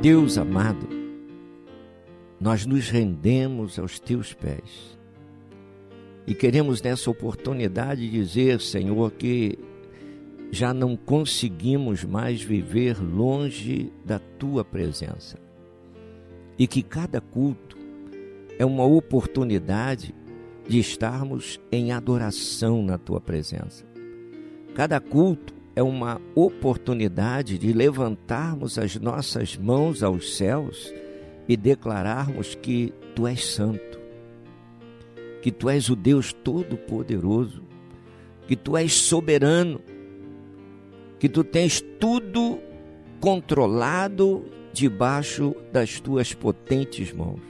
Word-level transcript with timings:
Deus 0.00 0.38
amado, 0.38 0.88
nós 2.40 2.64
nos 2.64 2.88
rendemos 2.88 3.78
aos 3.78 4.00
teus 4.00 4.32
pés 4.32 4.98
e 6.26 6.34
queremos 6.34 6.80
nessa 6.80 7.10
oportunidade 7.10 8.08
dizer, 8.08 8.62
Senhor, 8.62 9.10
que 9.10 9.58
já 10.50 10.72
não 10.72 10.96
conseguimos 10.96 12.02
mais 12.02 12.40
viver 12.40 12.96
longe 12.98 13.92
da 14.02 14.18
tua 14.18 14.64
presença 14.64 15.38
e 16.58 16.66
que 16.66 16.82
cada 16.82 17.20
culto 17.20 17.76
é 18.58 18.64
uma 18.64 18.86
oportunidade 18.86 20.14
de 20.66 20.78
estarmos 20.78 21.60
em 21.70 21.92
adoração 21.92 22.82
na 22.82 22.96
tua 22.96 23.20
presença. 23.20 23.84
Cada 24.74 24.98
culto 24.98 25.59
é 25.80 25.82
uma 25.82 26.20
oportunidade 26.34 27.56
de 27.56 27.72
levantarmos 27.72 28.76
as 28.76 28.96
nossas 28.96 29.56
mãos 29.56 30.02
aos 30.02 30.36
céus 30.36 30.92
e 31.48 31.56
declararmos 31.56 32.54
que 32.54 32.92
Tu 33.14 33.26
és 33.26 33.46
santo, 33.46 33.98
que 35.40 35.50
Tu 35.50 35.70
és 35.70 35.88
o 35.88 35.96
Deus 35.96 36.34
Todo-Poderoso, 36.34 37.64
que 38.46 38.56
Tu 38.56 38.76
és 38.76 38.92
soberano, 38.92 39.80
que 41.18 41.30
Tu 41.30 41.42
tens 41.42 41.80
tudo 41.98 42.58
controlado 43.18 44.44
debaixo 44.74 45.56
das 45.72 45.98
Tuas 45.98 46.34
potentes 46.34 47.10
mãos. 47.10 47.40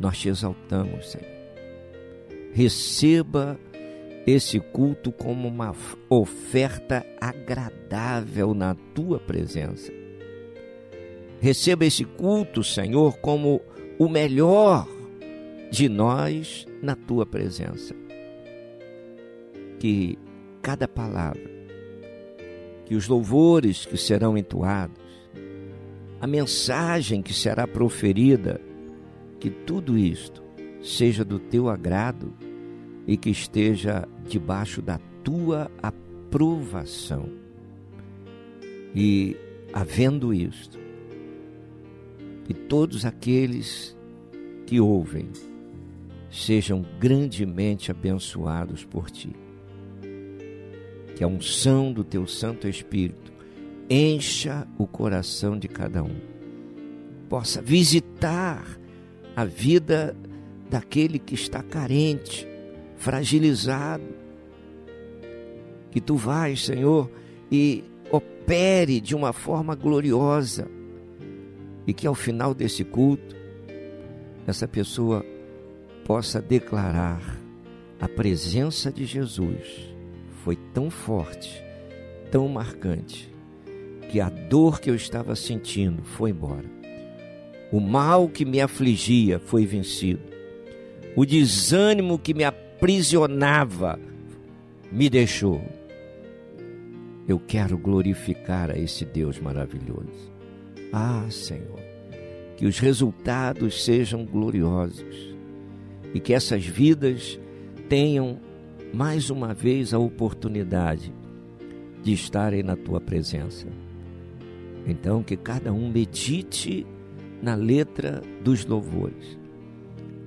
Nós 0.00 0.18
te 0.18 0.28
exaltamos, 0.28 1.12
Senhor. 1.12 1.34
Receba 2.52 3.60
esse 4.26 4.58
culto 4.58 5.12
como 5.12 5.48
uma 5.48 5.74
oferta 6.08 7.04
agradável 7.20 8.54
na 8.54 8.74
tua 8.94 9.18
presença. 9.18 9.92
Receba 11.40 11.84
esse 11.84 12.04
culto, 12.04 12.64
Senhor, 12.64 13.18
como 13.18 13.60
o 13.98 14.08
melhor 14.08 14.88
de 15.70 15.88
nós 15.88 16.66
na 16.80 16.96
tua 16.96 17.26
presença. 17.26 17.94
Que 19.78 20.18
cada 20.62 20.88
palavra, 20.88 21.50
que 22.86 22.94
os 22.94 23.06
louvores 23.08 23.84
que 23.84 23.98
serão 23.98 24.38
entoados, 24.38 25.04
a 26.18 26.26
mensagem 26.26 27.20
que 27.20 27.34
será 27.34 27.66
proferida, 27.66 28.58
que 29.38 29.50
tudo 29.50 29.98
isto 29.98 30.42
seja 30.82 31.22
do 31.22 31.38
teu 31.38 31.68
agrado 31.68 32.32
e 33.06 33.16
que 33.16 33.30
esteja 33.30 34.08
debaixo 34.26 34.80
da 34.80 34.98
tua 35.22 35.70
aprovação. 35.82 37.28
E, 38.94 39.36
havendo 39.72 40.32
isto, 40.32 40.78
que 42.44 42.54
todos 42.54 43.04
aqueles 43.04 43.96
que 44.66 44.80
ouvem 44.80 45.28
sejam 46.30 46.84
grandemente 46.98 47.90
abençoados 47.90 48.84
por 48.84 49.10
ti. 49.10 49.34
Que 51.14 51.22
a 51.22 51.28
unção 51.28 51.92
do 51.92 52.02
teu 52.02 52.26
Santo 52.26 52.66
Espírito 52.66 53.32
encha 53.88 54.66
o 54.78 54.86
coração 54.86 55.58
de 55.58 55.68
cada 55.68 56.02
um, 56.02 56.16
possa 57.28 57.62
visitar 57.62 58.64
a 59.36 59.44
vida 59.44 60.16
daquele 60.70 61.18
que 61.18 61.34
está 61.34 61.62
carente, 61.62 62.48
fragilizado. 63.04 64.02
Que 65.90 66.00
tu 66.00 66.16
vais, 66.16 66.64
Senhor, 66.64 67.10
e 67.52 67.84
opere 68.10 68.98
de 68.98 69.14
uma 69.14 69.32
forma 69.32 69.74
gloriosa. 69.74 70.66
E 71.86 71.92
que 71.92 72.06
ao 72.06 72.14
final 72.14 72.54
desse 72.54 72.82
culto, 72.82 73.36
essa 74.46 74.66
pessoa 74.66 75.24
possa 76.06 76.40
declarar: 76.40 77.38
a 78.00 78.08
presença 78.08 78.90
de 78.90 79.04
Jesus 79.04 79.94
foi 80.42 80.56
tão 80.72 80.90
forte, 80.90 81.62
tão 82.30 82.48
marcante, 82.48 83.30
que 84.08 84.18
a 84.18 84.30
dor 84.30 84.80
que 84.80 84.88
eu 84.88 84.94
estava 84.94 85.36
sentindo 85.36 86.02
foi 86.02 86.30
embora. 86.30 86.72
O 87.70 87.80
mal 87.80 88.28
que 88.28 88.46
me 88.46 88.62
afligia 88.62 89.38
foi 89.38 89.66
vencido. 89.66 90.22
O 91.14 91.24
desânimo 91.24 92.18
que 92.18 92.34
me 92.34 92.44
aprisionava 92.76 93.98
me 94.90 95.08
deixou. 95.08 95.62
Eu 97.26 97.38
quero 97.38 97.78
glorificar 97.78 98.70
a 98.70 98.78
esse 98.78 99.04
Deus 99.04 99.40
maravilhoso. 99.40 100.32
Ah, 100.92 101.24
Senhor, 101.30 101.80
que 102.56 102.66
os 102.66 102.78
resultados 102.78 103.84
sejam 103.84 104.24
gloriosos 104.26 105.34
e 106.12 106.20
que 106.20 106.34
essas 106.34 106.66
vidas 106.66 107.40
tenham 107.88 108.38
mais 108.92 109.30
uma 109.30 109.54
vez 109.54 109.94
a 109.94 109.98
oportunidade 109.98 111.12
de 112.02 112.12
estarem 112.12 112.62
na 112.62 112.76
tua 112.76 113.00
presença. 113.00 113.66
Então, 114.86 115.22
que 115.22 115.36
cada 115.36 115.72
um 115.72 115.90
medite 115.90 116.86
na 117.40 117.54
letra 117.54 118.20
dos 118.42 118.66
louvores 118.66 119.38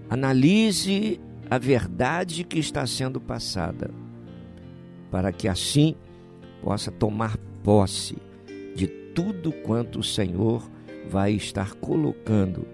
Analise 0.10 1.20
a 1.50 1.58
verdade 1.58 2.44
que 2.44 2.60
está 2.60 2.86
sendo 2.86 3.22
passada, 3.22 3.90
para 5.10 5.32
que 5.32 5.48
assim 5.48 5.96
possa 6.62 6.92
tomar 6.92 7.38
posse 7.64 8.18
de 8.76 8.88
tudo 8.88 9.52
quanto 9.52 10.00
o 10.00 10.04
Senhor 10.04 10.70
vai 11.10 11.32
estar 11.32 11.74
colocando, 11.76 12.68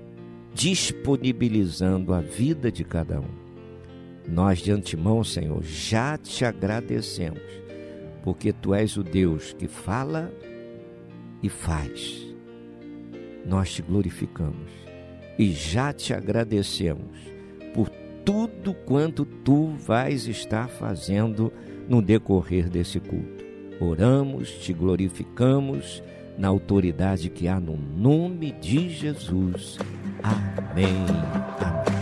disponibilizando 0.53 2.13
a 2.13 2.19
vida 2.19 2.71
de 2.71 2.83
cada 2.83 3.19
um. 3.19 3.43
Nós 4.27 4.59
de 4.59 4.71
antemão, 4.71 5.23
Senhor, 5.23 5.61
já 5.63 6.17
te 6.17 6.45
agradecemos, 6.45 7.41
porque 8.23 8.51
tu 8.53 8.73
és 8.73 8.97
o 8.97 9.03
Deus 9.03 9.53
que 9.53 9.67
fala 9.67 10.33
e 11.41 11.49
faz. 11.49 12.25
Nós 13.45 13.73
te 13.73 13.81
glorificamos 13.81 14.71
e 15.37 15.51
já 15.51 15.91
te 15.91 16.13
agradecemos 16.13 17.32
tudo 18.25 18.73
quanto 18.73 19.25
tu 19.25 19.73
vais 19.77 20.27
estar 20.27 20.67
fazendo 20.67 21.51
no 21.87 22.01
decorrer 22.01 22.69
desse 22.69 22.99
culto. 22.99 23.43
Oramos, 23.79 24.49
te 24.49 24.73
glorificamos 24.73 26.01
na 26.37 26.47
autoridade 26.47 27.29
que 27.29 27.47
há 27.47 27.59
no 27.59 27.77
nome 27.77 28.51
de 28.53 28.89
Jesus. 28.89 29.77
Amém. 30.23 31.05
Amém. 31.59 31.92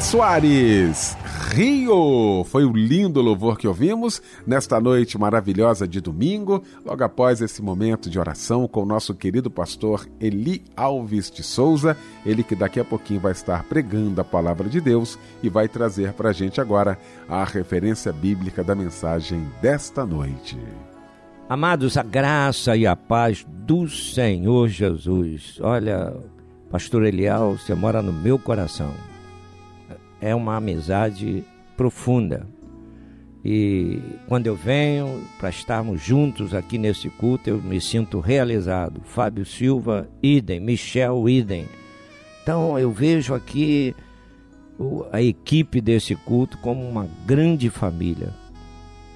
Soares. 0.00 1.16
Rio 1.50 2.42
foi 2.44 2.64
o 2.64 2.72
lindo 2.72 3.20
louvor 3.20 3.58
que 3.58 3.68
ouvimos 3.68 4.22
nesta 4.46 4.80
noite 4.80 5.18
maravilhosa 5.18 5.86
de 5.86 6.00
domingo, 6.00 6.62
logo 6.84 7.04
após 7.04 7.40
esse 7.42 7.60
momento 7.60 8.08
de 8.08 8.18
oração 8.18 8.66
com 8.66 8.82
o 8.82 8.86
nosso 8.86 9.14
querido 9.14 9.50
pastor 9.50 10.08
Eli 10.18 10.64
Alves 10.74 11.30
de 11.30 11.42
Souza, 11.42 11.96
ele 12.24 12.42
que 12.42 12.54
daqui 12.54 12.80
a 12.80 12.84
pouquinho 12.84 13.20
vai 13.20 13.32
estar 13.32 13.64
pregando 13.64 14.20
a 14.20 14.24
palavra 14.24 14.68
de 14.68 14.80
Deus 14.80 15.18
e 15.42 15.48
vai 15.48 15.68
trazer 15.68 16.14
para 16.14 16.30
a 16.30 16.32
gente 16.32 16.60
agora 16.60 16.98
a 17.28 17.44
referência 17.44 18.12
bíblica 18.12 18.64
da 18.64 18.74
mensagem 18.74 19.46
desta 19.60 20.06
noite. 20.06 20.58
Amados, 21.48 21.96
a 21.96 22.02
graça 22.02 22.74
e 22.76 22.86
a 22.86 22.96
paz 22.96 23.44
do 23.48 23.88
Senhor 23.88 24.68
Jesus. 24.68 25.58
Olha, 25.60 26.16
pastor 26.70 27.04
Elial, 27.04 27.58
você 27.58 27.74
mora 27.74 28.00
no 28.00 28.12
meu 28.12 28.38
coração 28.38 29.09
é 30.20 30.34
uma 30.34 30.56
amizade 30.56 31.44
profunda. 31.76 32.46
E 33.44 33.98
quando 34.28 34.46
eu 34.46 34.54
venho 34.54 35.22
para 35.38 35.48
estarmos 35.48 36.02
juntos 36.02 36.52
aqui 36.52 36.76
nesse 36.76 37.08
culto, 37.08 37.48
eu 37.48 37.60
me 37.60 37.80
sinto 37.80 38.20
realizado. 38.20 39.00
Fábio 39.04 39.46
Silva, 39.46 40.08
idem. 40.22 40.60
Michel, 40.60 41.28
idem. 41.28 41.66
Então 42.42 42.78
eu 42.78 42.90
vejo 42.90 43.32
aqui 43.34 43.94
a 45.10 45.22
equipe 45.22 45.80
desse 45.80 46.14
culto 46.14 46.58
como 46.58 46.86
uma 46.86 47.08
grande 47.26 47.70
família. 47.70 48.34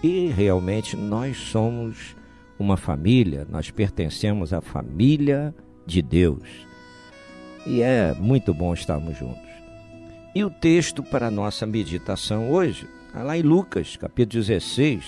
E 0.02 0.28
realmente 0.28 0.96
nós 0.96 1.36
somos 1.36 2.14
uma 2.58 2.76
família, 2.76 3.46
nós 3.50 3.70
pertencemos 3.70 4.52
à 4.52 4.60
família 4.60 5.54
de 5.86 6.02
Deus. 6.02 6.66
E 7.66 7.80
é 7.80 8.14
muito 8.14 8.52
bom 8.52 8.74
estarmos 8.74 9.18
juntos. 9.18 9.43
E 10.34 10.42
o 10.42 10.50
texto 10.50 11.00
para 11.00 11.28
a 11.28 11.30
nossa 11.30 11.64
meditação 11.64 12.50
hoje, 12.50 12.88
está 13.06 13.22
lá 13.22 13.38
em 13.38 13.42
Lucas, 13.42 13.96
capítulo 13.96 14.42
16, 14.42 15.04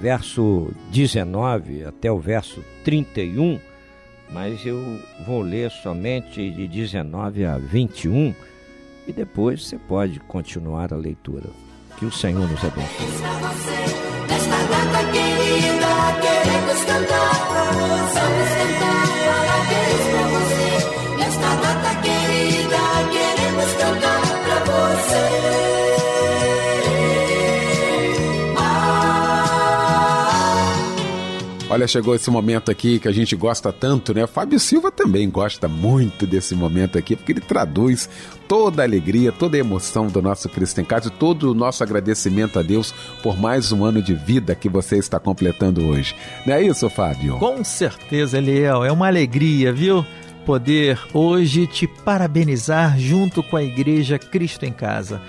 verso 0.00 0.72
19 0.90 1.84
até 1.84 2.10
o 2.10 2.18
verso 2.18 2.64
31, 2.84 3.60
mas 4.32 4.66
eu 4.66 5.00
vou 5.24 5.42
ler 5.42 5.70
somente 5.70 6.50
de 6.50 6.66
19 6.66 7.44
a 7.44 7.56
21 7.56 8.34
e 9.06 9.12
depois 9.12 9.64
você 9.64 9.78
pode 9.78 10.18
continuar 10.18 10.92
a 10.92 10.96
leitura. 10.96 11.48
Que 11.96 12.04
o 12.04 12.10
Senhor 12.10 12.50
nos 12.50 12.64
abençoe. 12.64 13.06
Olha, 31.72 31.86
chegou 31.86 32.16
esse 32.16 32.28
momento 32.32 32.68
aqui 32.68 32.98
que 32.98 33.06
a 33.06 33.12
gente 33.12 33.36
gosta 33.36 33.72
tanto, 33.72 34.12
né? 34.12 34.26
Fábio 34.26 34.58
Silva 34.58 34.90
também 34.90 35.30
gosta 35.30 35.68
muito 35.68 36.26
desse 36.26 36.52
momento 36.52 36.98
aqui, 36.98 37.14
porque 37.14 37.30
ele 37.30 37.40
traduz 37.40 38.10
toda 38.48 38.82
a 38.82 38.84
alegria, 38.84 39.30
toda 39.30 39.56
a 39.56 39.60
emoção 39.60 40.08
do 40.08 40.20
nosso 40.20 40.48
Cristo 40.48 40.80
em 40.80 40.84
Casa 40.84 41.06
e 41.06 41.12
todo 41.12 41.48
o 41.48 41.54
nosso 41.54 41.84
agradecimento 41.84 42.58
a 42.58 42.62
Deus 42.62 42.92
por 43.22 43.38
mais 43.38 43.70
um 43.70 43.84
ano 43.84 44.02
de 44.02 44.14
vida 44.14 44.52
que 44.56 44.68
você 44.68 44.96
está 44.96 45.20
completando 45.20 45.86
hoje. 45.86 46.16
Não 46.44 46.54
é 46.54 46.60
isso, 46.60 46.90
Fábio? 46.90 47.38
Com 47.38 47.62
certeza, 47.62 48.38
Eliel. 48.38 48.84
É 48.84 48.90
uma 48.90 49.06
alegria, 49.06 49.72
viu? 49.72 50.04
Poder 50.44 50.98
hoje 51.14 51.68
te 51.68 51.86
parabenizar 51.86 52.98
junto 52.98 53.44
com 53.44 53.56
a 53.56 53.62
Igreja 53.62 54.18
Cristo 54.18 54.64
em 54.64 54.72
Casa. 54.72 55.22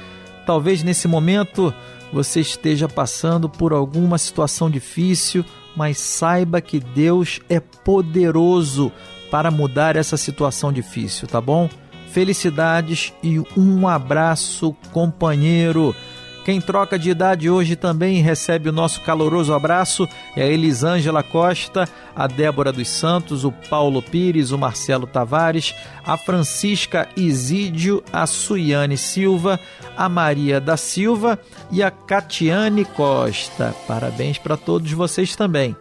Talvez 0.43 0.81
nesse 0.81 1.07
momento 1.07 1.71
você 2.11 2.39
esteja 2.39 2.89
passando 2.89 3.47
por 3.47 3.73
alguma 3.73 4.17
situação 4.17 4.71
difícil 4.71 5.45
mas 5.75 5.99
saiba 5.99 6.61
que 6.61 6.79
Deus 6.79 7.39
é 7.49 7.59
poderoso 7.59 8.91
para 9.29 9.49
mudar 9.49 9.95
essa 9.95 10.17
situação 10.17 10.71
difícil, 10.73 11.27
tá 11.27 11.39
bom? 11.39 11.69
Felicidades 12.09 13.13
e 13.23 13.39
um 13.57 13.87
abraço, 13.87 14.75
companheiro. 14.91 15.95
Quem 16.43 16.59
troca 16.59 16.97
de 16.97 17.11
idade 17.11 17.49
hoje 17.49 17.75
também 17.75 18.19
recebe 18.19 18.69
o 18.69 18.73
nosso 18.73 19.01
caloroso 19.01 19.53
abraço 19.53 20.07
é 20.35 20.41
a 20.41 20.47
Elisângela 20.47 21.21
Costa, 21.21 21.87
a 22.15 22.25
Débora 22.25 22.71
dos 22.71 22.89
Santos, 22.89 23.45
o 23.45 23.51
Paulo 23.51 24.01
Pires, 24.01 24.51
o 24.51 24.57
Marcelo 24.57 25.05
Tavares, 25.05 25.75
a 26.03 26.17
Francisca 26.17 27.07
Isídio, 27.15 28.03
a 28.11 28.25
Suiane 28.25 28.97
Silva, 28.97 29.59
a 29.95 30.09
Maria 30.09 30.59
da 30.59 30.75
Silva 30.77 31.39
e 31.71 31.83
a 31.83 31.91
Catiane 31.91 32.85
Costa. 32.85 33.75
Parabéns 33.87 34.39
para 34.39 34.57
todos 34.57 34.91
vocês 34.91 35.35
também. 35.35 35.75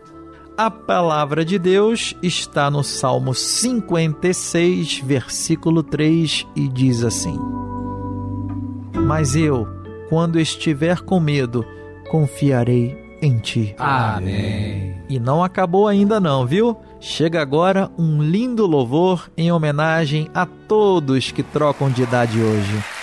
A 0.58 0.70
palavra 0.70 1.42
de 1.42 1.58
Deus 1.58 2.14
está 2.22 2.70
no 2.70 2.84
Salmo 2.84 3.34
56, 3.34 4.98
versículo 4.98 5.82
3 5.82 6.46
e 6.54 6.68
diz 6.68 7.02
assim: 7.02 7.38
Mas 8.92 9.34
eu 9.34 9.79
quando 10.10 10.40
estiver 10.40 11.00
com 11.00 11.20
medo, 11.20 11.64
confiarei 12.10 12.98
em 13.22 13.38
ti. 13.38 13.74
Amém. 13.78 14.96
E 15.08 15.20
não 15.20 15.42
acabou 15.42 15.86
ainda 15.86 16.18
não, 16.18 16.44
viu? 16.44 16.76
Chega 16.98 17.40
agora 17.40 17.88
um 17.96 18.20
lindo 18.20 18.66
louvor 18.66 19.30
em 19.36 19.52
homenagem 19.52 20.28
a 20.34 20.44
todos 20.44 21.30
que 21.30 21.42
trocam 21.42 21.88
de 21.88 22.02
idade 22.02 22.40
hoje. 22.40 22.99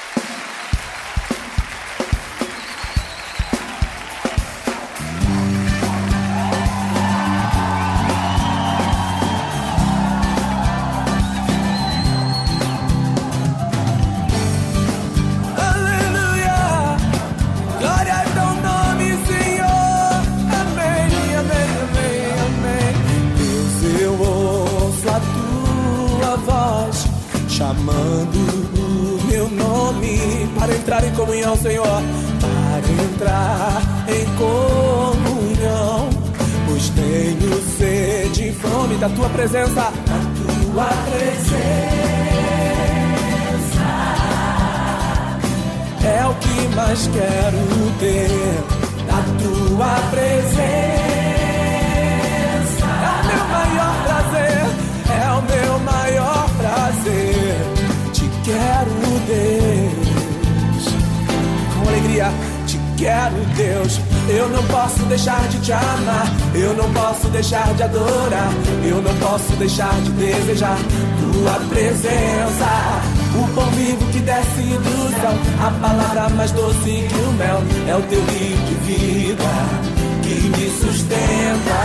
da 38.99 39.09
tua 39.09 39.29
presença. 39.29 39.81
Da 39.81 40.19
tua 40.73 40.85
presença. 41.09 41.57
É 46.03 46.25
o 46.25 46.33
que 46.35 46.75
mais 46.75 47.07
quero 47.07 47.57
ter. 47.99 48.29
Da 49.05 49.21
tua 49.41 49.95
presença. 50.09 50.57
É 53.03 53.09
o 53.11 53.25
meu 53.27 53.45
maior 53.47 53.93
prazer. 54.03 54.65
É 55.11 55.31
o 55.31 55.41
meu 55.43 55.79
maior 55.79 56.49
prazer. 56.57 57.55
Te 58.13 58.25
quero, 58.43 58.95
Deus. 59.27 60.87
Com 61.75 61.89
alegria, 61.89 62.31
te 62.65 62.79
quero, 62.97 63.35
Deus 63.55 64.06
deixar 69.67 69.93
de 70.01 70.11
desejar 70.11 70.77
tua 71.19 71.53
presença. 71.69 72.67
O 73.35 73.47
pão 73.53 73.69
vivo 73.71 74.05
que 74.11 74.19
desce 74.19 74.61
do 74.61 75.21
céu, 75.21 75.31
a 75.61 75.71
palavra 75.81 76.29
mais 76.29 76.51
doce 76.51 77.07
que 77.07 77.15
o 77.15 77.33
mel, 77.33 77.61
é 77.87 77.95
o 77.95 78.01
teu 78.03 78.19
rio 78.19 78.57
de 78.57 78.73
vida 78.85 79.43
que 80.23 80.49
me 80.49 80.69
sustenta. 80.71 81.79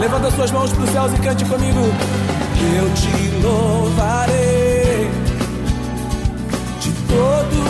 Levanta 0.00 0.30
suas 0.30 0.50
mãos 0.50 0.72
para 0.72 0.84
os 0.84 0.90
céus 0.90 1.12
e 1.12 1.16
cante 1.16 1.44
comigo. 1.46 1.80
Eu 2.76 2.94
te 2.94 3.42
louvarei 3.42 5.10
de 6.80 6.92
todo 7.08 7.67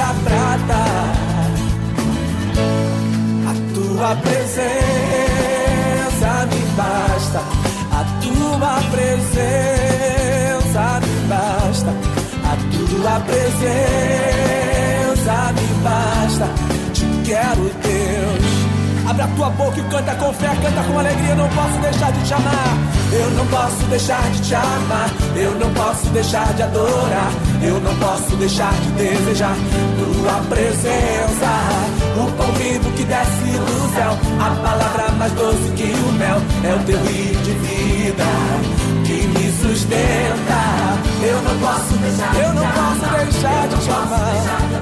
a 0.00 0.14
prata 0.24 1.18
tua 3.98 4.14
presença 4.16 4.70
me 6.46 6.62
basta. 6.76 7.40
A 7.90 8.04
tua 8.22 8.80
presença 8.92 9.40
me 11.00 11.14
basta. 11.28 11.90
A 12.44 12.56
tua 12.70 13.20
presença 13.26 13.76
me 15.52 15.66
basta. 15.82 16.46
Te 16.94 17.06
quero, 17.24 17.64
Deus. 17.82 18.46
Abre 19.10 19.22
a 19.22 19.28
tua 19.28 19.50
boca 19.50 19.80
e 19.80 19.82
canta 19.84 20.14
com 20.14 20.32
fé, 20.32 20.48
canta 20.62 20.82
com 20.84 20.98
alegria. 20.98 21.34
Não 21.34 21.48
posso 21.48 21.78
deixar 21.80 22.12
de 22.12 22.22
te 22.24 22.34
amar. 22.34 22.76
Eu 23.12 23.30
não 23.30 23.46
posso 23.46 23.84
deixar 23.90 24.30
de 24.30 24.40
te 24.42 24.54
amar. 24.54 25.10
Eu 25.34 25.54
não 25.58 25.74
posso 25.74 26.06
deixar 26.10 26.54
de 26.54 26.62
adorar. 26.62 27.32
Eu 27.62 27.80
não 27.80 27.94
posso 27.96 28.36
deixar 28.36 28.72
de 28.72 28.90
desejar 28.92 29.56
tua 29.98 30.34
presença. 30.48 31.50
O 32.16 32.30
pão 32.32 32.52
vivo 32.52 32.90
que 32.92 33.04
desce 33.04 33.58
do 33.58 33.94
céu. 33.94 34.18
A 34.40 34.50
palavra 34.62 35.12
mais 35.18 35.32
doce 35.32 35.70
que 35.76 35.84
o 35.84 36.12
mel. 36.12 36.40
É 36.64 36.74
o 36.74 36.78
teu 36.84 36.98
rio 36.98 37.40
de 37.42 37.52
vida 37.52 38.24
que 39.04 39.26
me 39.26 39.52
sustenta. 39.52 40.60
Eu 41.20 41.42
não 41.42 41.58
posso 41.58 41.94
deixar, 41.98 42.34
eu 42.36 42.54
não 42.54 42.64
posso 42.64 43.06
deixar 43.16 43.68
de 43.68 43.76
te 43.76 43.90
amar. 43.90 44.32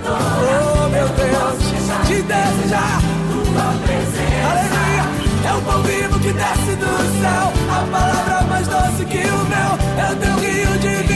Oh 0.04 0.88
meu 0.90 1.08
Deus, 1.08 1.58
te 2.06 2.22
desejar 2.22 3.00
tua 3.30 3.72
presença. 3.84 4.46
Aleluia! 4.50 5.04
É 5.48 5.52
o 5.54 5.60
pão 5.62 5.82
vivo 5.82 6.18
que 6.20 6.32
desce 6.32 6.76
do 6.76 7.20
céu. 7.20 7.52
A 7.70 7.86
palavra 7.90 8.42
mais 8.48 8.66
doce 8.68 9.04
que 9.06 9.18
o 9.18 9.44
mel. 9.48 9.78
É 9.98 10.12
o 10.12 10.16
teu 10.16 10.34
rio 10.36 10.78
de 10.78 10.94
vida, 11.04 11.15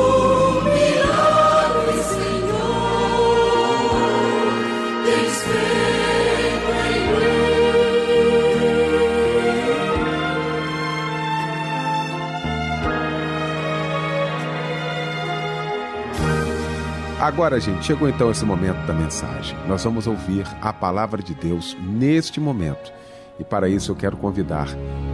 Agora, 17.21 17.59
gente, 17.59 17.85
chegou 17.85 18.09
então 18.09 18.31
esse 18.31 18.43
momento 18.43 18.83
da 18.87 18.95
mensagem. 18.95 19.55
Nós 19.67 19.83
vamos 19.83 20.07
ouvir 20.07 20.43
a 20.59 20.73
palavra 20.73 21.21
de 21.21 21.35
Deus 21.35 21.77
neste 21.79 22.39
momento. 22.39 22.91
E 23.39 23.43
para 23.43 23.69
isso 23.69 23.91
eu 23.91 23.95
quero 23.95 24.17
convidar 24.17 24.67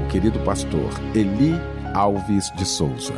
o 0.06 0.08
querido 0.10 0.40
pastor 0.40 0.90
Eli 1.14 1.52
Alves 1.94 2.50
de 2.56 2.64
Souza. 2.64 3.14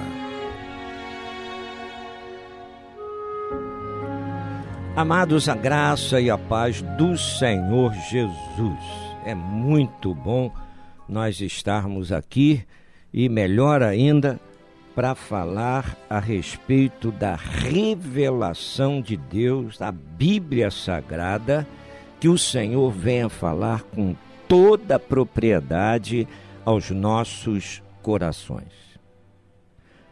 Amados, 4.95 5.47
a 5.47 5.53
graça 5.53 6.19
e 6.19 6.31
a 6.31 6.37
paz 6.39 6.81
do 6.81 7.15
Senhor 7.15 7.93
Jesus. 8.09 8.83
É 9.23 9.35
muito 9.35 10.15
bom 10.15 10.51
nós 11.07 11.39
estarmos 11.41 12.11
aqui 12.11 12.65
e 13.13 13.29
melhor 13.29 13.83
ainda 13.83 14.39
para 14.99 15.15
falar 15.15 15.97
a 16.09 16.19
respeito 16.19 17.09
da 17.09 17.33
revelação 17.33 19.01
de 19.01 19.15
Deus, 19.15 19.77
da 19.77 19.93
Bíblia 19.93 20.69
Sagrada, 20.69 21.65
que 22.19 22.27
o 22.27 22.37
Senhor 22.37 22.91
venha 22.91 23.29
falar 23.29 23.83
com 23.83 24.13
toda 24.45 24.97
a 24.97 24.99
propriedade 24.99 26.27
aos 26.65 26.89
nossos 26.89 27.81
corações. 28.01 28.99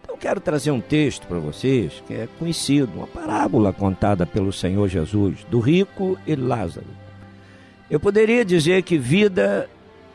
Então, 0.02 0.16
quero 0.16 0.40
trazer 0.40 0.72
um 0.72 0.80
texto 0.80 1.28
para 1.28 1.38
vocês 1.38 2.02
que 2.08 2.14
é 2.14 2.30
conhecido, 2.40 2.94
uma 2.96 3.08
parábola 3.08 3.74
contada 3.74 4.26
pelo 4.26 4.54
Senhor 4.54 4.88
Jesus, 4.88 5.44
do 5.50 5.60
rico 5.60 6.18
e 6.26 6.34
Lázaro. 6.34 6.88
Eu 7.92 8.00
poderia 8.00 8.46
dizer 8.46 8.84
que 8.84 8.98
vida 8.98 9.70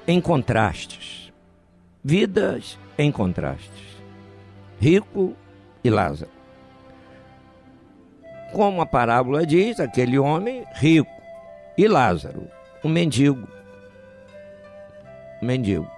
em 0.09 0.19
contrastes 0.19 1.31
Vidas 2.03 2.79
em 2.99 3.13
contrastes. 3.13 3.92
Rico 4.83 5.37
e 5.85 5.89
Lázaro. 5.89 6.33
Como 8.53 8.83
a 8.83 8.87
parábola 8.87 9.47
diz, 9.47 9.79
aquele 9.79 10.19
homem 10.19 10.65
rico 10.75 11.09
e 11.79 11.87
Lázaro, 11.87 12.49
um 12.83 12.89
mendigo. 12.89 13.47
Um 15.41 15.47
mendigo. 15.47 15.89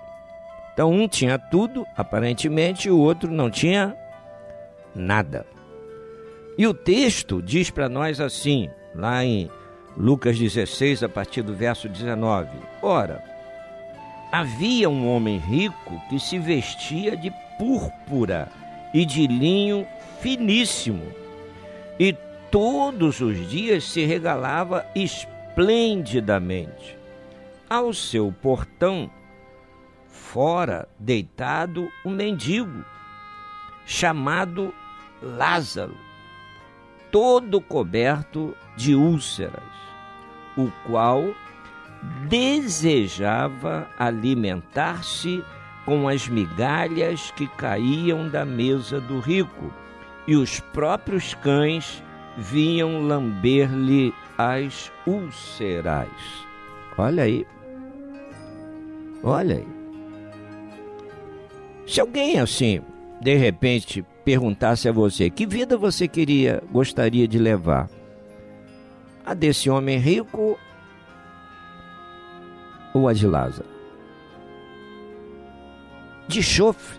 Então 0.74 0.92
um 0.92 1.08
tinha 1.08 1.38
tudo, 1.38 1.86
aparentemente, 1.96 2.88
e 2.88 2.90
o 2.90 2.98
outro 2.98 3.30
não 3.30 3.50
tinha 3.50 3.96
nada. 4.94 5.46
E 6.58 6.66
o 6.66 6.74
texto 6.74 7.40
diz 7.40 7.70
para 7.70 7.88
nós 7.88 8.20
assim, 8.20 8.68
lá 8.94 9.24
em 9.24 9.48
Lucas 9.96 10.38
16, 10.38 11.04
a 11.04 11.08
partir 11.08 11.40
do 11.40 11.54
verso 11.54 11.88
19: 11.88 12.50
Ora, 12.82 13.24
havia 14.30 14.90
um 14.90 15.08
homem 15.08 15.38
rico 15.38 16.02
que 16.10 16.20
se 16.20 16.38
vestia 16.38 17.16
de 17.16 17.32
púrpura 17.58 18.46
e 18.94 19.04
de 19.04 19.26
linho 19.26 19.86
finíssimo, 20.20 21.12
e 21.98 22.16
todos 22.50 23.20
os 23.20 23.50
dias 23.50 23.84
se 23.84 24.04
regalava 24.04 24.86
esplendidamente. 24.94 26.96
Ao 27.68 27.92
seu 27.92 28.32
portão, 28.40 29.10
fora 30.06 30.88
deitado 30.98 31.90
um 32.06 32.10
mendigo, 32.10 32.84
chamado 33.84 34.72
Lázaro, 35.20 35.96
todo 37.10 37.60
coberto 37.60 38.56
de 38.76 38.94
úlceras, 38.94 39.74
o 40.56 40.70
qual 40.86 41.34
desejava 42.28 43.88
alimentar-se 43.98 45.42
com 45.84 46.08
as 46.08 46.28
migalhas 46.28 47.30
que 47.32 47.46
caíam 47.46 48.28
da 48.28 48.44
mesa 48.44 49.00
do 49.00 49.18
rico, 49.20 49.72
e 50.26 50.36
os 50.36 50.60
próprios 50.60 51.34
cães 51.34 52.02
vinham 52.36 53.06
lamber-lhe 53.06 54.12
as 54.38 54.90
úlceras. 55.06 56.08
Olha 56.96 57.24
aí. 57.24 57.46
Olha 59.22 59.56
aí. 59.56 59.66
Se 61.86 62.00
alguém 62.00 62.38
assim, 62.38 62.80
de 63.20 63.34
repente, 63.36 64.04
perguntasse 64.24 64.88
a 64.88 64.92
você 64.92 65.28
que 65.28 65.46
vida 65.46 65.76
você 65.76 66.08
queria, 66.08 66.62
gostaria 66.72 67.28
de 67.28 67.38
levar, 67.38 67.88
a 69.24 69.34
desse 69.34 69.68
homem 69.68 69.98
rico 69.98 70.58
ou 72.94 73.08
a 73.08 73.12
de 73.12 73.26
Lázaro? 73.26 73.73
De 76.28 76.42
chofre? 76.42 76.98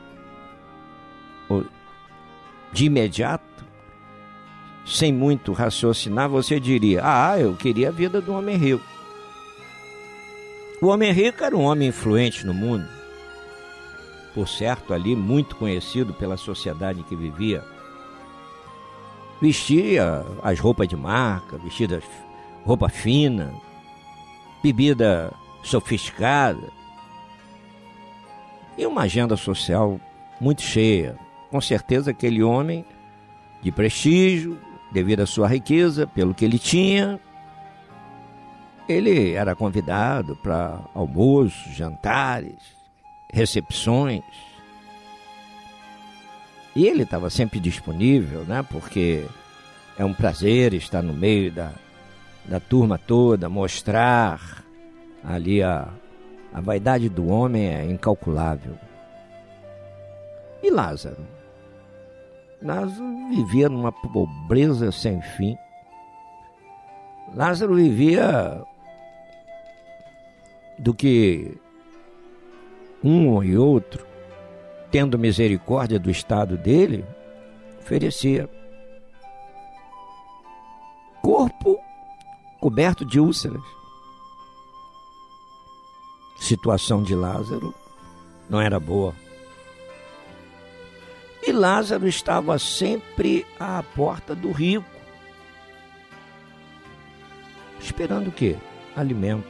De 2.72 2.86
imediato? 2.86 3.44
Sem 4.86 5.12
muito 5.12 5.52
raciocinar, 5.54 6.30
você 6.30 6.60
diria: 6.60 7.02
Ah, 7.04 7.40
eu 7.40 7.56
queria 7.56 7.90
a 7.90 7.92
vida 7.92 8.22
do 8.22 8.34
homem 8.34 8.56
rico. 8.56 8.86
O 10.82 10.88
homem 10.88 11.12
rico 11.12 11.44
era 11.44 11.56
um 11.56 11.64
homem 11.64 11.88
influente 11.88 12.46
no 12.46 12.54
mundo 12.54 12.96
por 14.36 14.50
certo, 14.50 14.94
ali 14.94 15.16
muito 15.16 15.56
conhecido 15.56 16.14
pela 16.14 16.36
sociedade 16.36 17.00
em 17.00 17.04
que 17.04 17.16
vivia. 17.16 17.64
Vestia 19.42 20.26
as 20.44 20.60
roupas 20.60 20.90
de 20.90 20.98
marca, 20.98 21.58
vestida 21.58 22.04
roupa 22.66 22.90
fina, 22.90 23.54
bebida 24.62 25.34
sofisticada 25.64 26.70
e 28.78 28.86
uma 28.86 29.04
agenda 29.04 29.38
social 29.38 30.00
muito 30.40 30.62
cheia. 30.62 31.18
Com 31.50 31.62
certeza 31.62 32.12
aquele 32.12 32.44
homem 32.44 32.86
de 33.62 33.72
prestígio, 33.72 34.60
devido 34.92 35.22
à 35.22 35.26
sua 35.26 35.48
riqueza, 35.48 36.06
pelo 36.08 36.34
que 36.34 36.46
ele 36.46 36.60
tinha, 36.60 37.20
ele 38.88 39.34
era 39.34 39.56
convidado 39.56 40.36
para 40.36 40.80
almoços, 40.94 41.76
jantares, 41.76 42.60
recepções. 43.32 44.24
E 46.76 46.86
ele 46.86 47.04
estava 47.04 47.30
sempre 47.30 47.60
disponível, 47.60 48.44
né? 48.44 48.64
Porque 48.70 49.26
é 49.98 50.04
um 50.04 50.14
prazer 50.14 50.74
estar 50.74 51.02
no 51.02 51.14
meio 51.14 51.52
da, 51.52 51.72
da 52.46 52.60
turma 52.60 52.98
toda, 52.98 53.50
mostrar 53.50 54.64
ali 55.24 55.64
a, 55.64 55.88
a 56.56 56.62
vaidade 56.62 57.10
do 57.10 57.28
homem 57.28 57.68
é 57.68 57.84
incalculável. 57.84 58.76
E 60.64 60.72
Lázaro? 60.72 61.28
Lázaro 62.64 63.30
vivia 63.30 63.68
numa 63.68 63.92
pobreza 63.92 64.90
sem 64.90 65.22
fim. 65.22 65.58
Lázaro 67.36 67.76
vivia 67.76 68.64
do 70.80 70.94
que 70.94 71.58
um 73.04 73.44
e 73.44 73.58
outro, 73.58 74.08
tendo 74.90 75.20
misericórdia 75.20 76.00
do 76.00 76.10
estado 76.10 76.58
dele, 76.58 77.04
oferecia. 77.82 78.50
Corpo 81.22 81.78
coberto 82.62 83.04
de 83.04 83.20
úlceras. 83.20 83.85
Situação 86.36 87.02
de 87.02 87.16
Lázaro 87.16 87.74
não 88.50 88.62
era 88.62 88.80
boa. 88.80 89.14
E 91.46 91.52
Lázaro 91.52 92.08
estava 92.08 92.58
sempre 92.58 93.46
à 93.60 93.84
porta 93.84 94.34
do 94.36 94.52
rico. 94.52 94.86
Esperando 97.80 98.30
o 98.30 98.32
quê? 98.32 98.56
Alimento. 98.96 99.48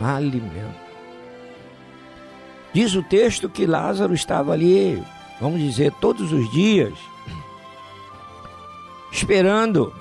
Alimento. 0.00 0.84
Diz 2.74 2.94
o 2.94 3.02
texto 3.02 3.48
que 3.48 3.66
Lázaro 3.66 4.12
estava 4.12 4.52
ali, 4.52 5.02
vamos 5.40 5.60
dizer, 5.60 5.92
todos 6.00 6.32
os 6.32 6.50
dias, 6.50 6.92
esperando 9.12 9.94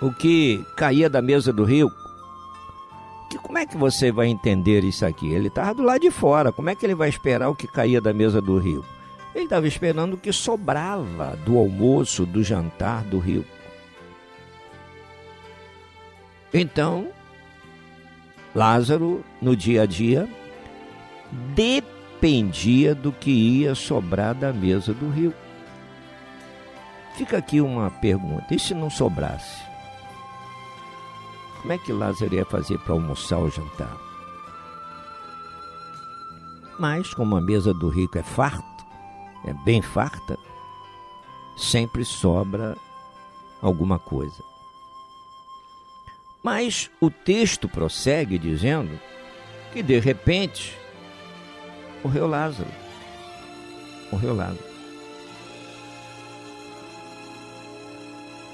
o 0.00 0.12
que 0.12 0.64
caía 0.76 1.08
da 1.08 1.22
mesa 1.22 1.52
do 1.52 1.64
rio. 1.64 1.90
Que, 3.34 3.38
como 3.38 3.58
é 3.58 3.66
que 3.66 3.76
você 3.76 4.12
vai 4.12 4.28
entender 4.28 4.84
isso 4.84 5.04
aqui? 5.04 5.32
Ele 5.32 5.48
estava 5.48 5.74
do 5.74 5.82
lado 5.82 6.00
de 6.00 6.10
fora, 6.10 6.52
como 6.52 6.70
é 6.70 6.74
que 6.76 6.86
ele 6.86 6.94
vai 6.94 7.08
esperar 7.08 7.48
o 7.48 7.54
que 7.56 7.66
caía 7.66 8.00
da 8.00 8.12
mesa 8.12 8.40
do 8.40 8.58
rio? 8.58 8.84
Ele 9.34 9.42
estava 9.42 9.66
esperando 9.66 10.14
o 10.14 10.16
que 10.16 10.32
sobrava 10.32 11.36
do 11.44 11.58
almoço, 11.58 12.24
do 12.24 12.44
jantar 12.44 13.02
do 13.02 13.18
rio. 13.18 13.44
Então, 16.52 17.08
Lázaro, 18.54 19.24
no 19.42 19.56
dia 19.56 19.82
a 19.82 19.86
dia, 19.86 20.28
dependia 21.56 22.94
do 22.94 23.10
que 23.10 23.32
ia 23.32 23.74
sobrar 23.74 24.32
da 24.32 24.52
mesa 24.52 24.94
do 24.94 25.10
rio. 25.10 25.34
Fica 27.16 27.38
aqui 27.38 27.60
uma 27.60 27.90
pergunta: 27.90 28.54
e 28.54 28.60
se 28.60 28.74
não 28.74 28.88
sobrasse? 28.88 29.73
Como 31.64 31.72
é 31.72 31.78
que 31.78 31.94
Lázaro 31.94 32.34
ia 32.34 32.44
fazer 32.44 32.78
para 32.80 32.92
almoçar 32.92 33.38
ou 33.38 33.48
jantar? 33.48 33.96
Mas, 36.78 37.14
como 37.14 37.34
a 37.38 37.40
mesa 37.40 37.72
do 37.72 37.88
rico 37.88 38.18
é 38.18 38.22
farto, 38.22 38.84
é 39.46 39.54
bem 39.64 39.80
farta, 39.80 40.38
sempre 41.56 42.04
sobra 42.04 42.76
alguma 43.62 43.98
coisa. 43.98 44.44
Mas 46.42 46.90
o 47.00 47.08
texto 47.08 47.66
prossegue 47.66 48.38
dizendo 48.38 49.00
que 49.72 49.82
de 49.82 49.98
repente 49.98 50.78
morreu 52.04 52.26
Lázaro. 52.26 52.70
Morreu 54.12 54.36
Lázaro. 54.36 54.74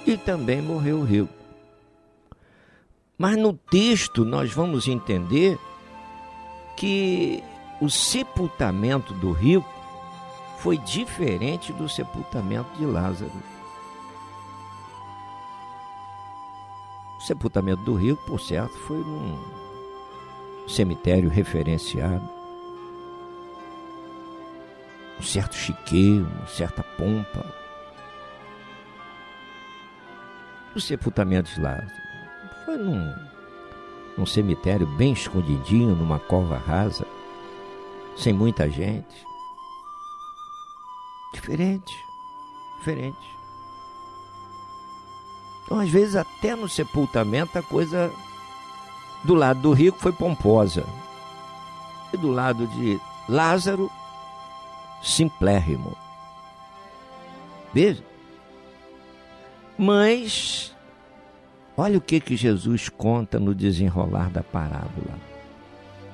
E 0.06 0.16
também 0.16 0.62
morreu 0.62 1.00
o 1.00 1.04
rio. 1.04 1.28
Mas 3.20 3.36
no 3.36 3.52
texto 3.52 4.24
nós 4.24 4.50
vamos 4.50 4.88
entender 4.88 5.58
que 6.74 7.44
o 7.78 7.90
sepultamento 7.90 9.12
do 9.12 9.30
rico 9.30 9.68
foi 10.60 10.78
diferente 10.78 11.70
do 11.70 11.86
sepultamento 11.86 12.70
de 12.78 12.86
Lázaro. 12.86 13.30
O 17.18 17.20
sepultamento 17.20 17.82
do 17.82 17.94
rico, 17.94 18.24
por 18.24 18.40
certo, 18.40 18.72
foi 18.86 18.96
num 18.96 19.38
cemitério 20.66 21.28
referenciado 21.28 22.26
um 25.18 25.22
certo 25.22 25.54
chiqueiro, 25.56 26.24
uma 26.24 26.46
certa 26.46 26.82
pompa. 26.82 27.44
O 30.74 30.80
sepultamento 30.80 31.52
de 31.52 31.60
Lázaro 31.60 32.09
num, 32.76 33.14
num 34.16 34.26
cemitério 34.26 34.86
bem 34.86 35.12
escondidinho, 35.12 35.94
numa 35.94 36.18
cova 36.18 36.56
rasa. 36.56 37.06
sem 38.16 38.32
muita 38.32 38.68
gente. 38.68 39.24
Diferente, 41.32 41.94
diferente. 42.78 43.40
Então, 45.64 45.78
às 45.78 45.88
vezes, 45.88 46.16
até 46.16 46.56
no 46.56 46.68
sepultamento, 46.68 47.56
a 47.56 47.62
coisa 47.62 48.12
do 49.22 49.34
lado 49.34 49.60
do 49.60 49.72
rico 49.72 49.98
foi 49.98 50.12
pomposa. 50.12 50.84
E 52.12 52.16
do 52.16 52.32
lado 52.32 52.66
de 52.66 53.00
Lázaro, 53.28 53.88
simplérrimo. 55.00 55.96
Veja. 57.72 58.02
Mas, 59.78 60.74
olha 61.76 61.98
o 61.98 62.00
que, 62.00 62.20
que 62.20 62.36
Jesus 62.36 62.88
conta 62.88 63.38
no 63.38 63.54
desenrolar 63.54 64.30
da 64.30 64.42
parábola. 64.42 65.18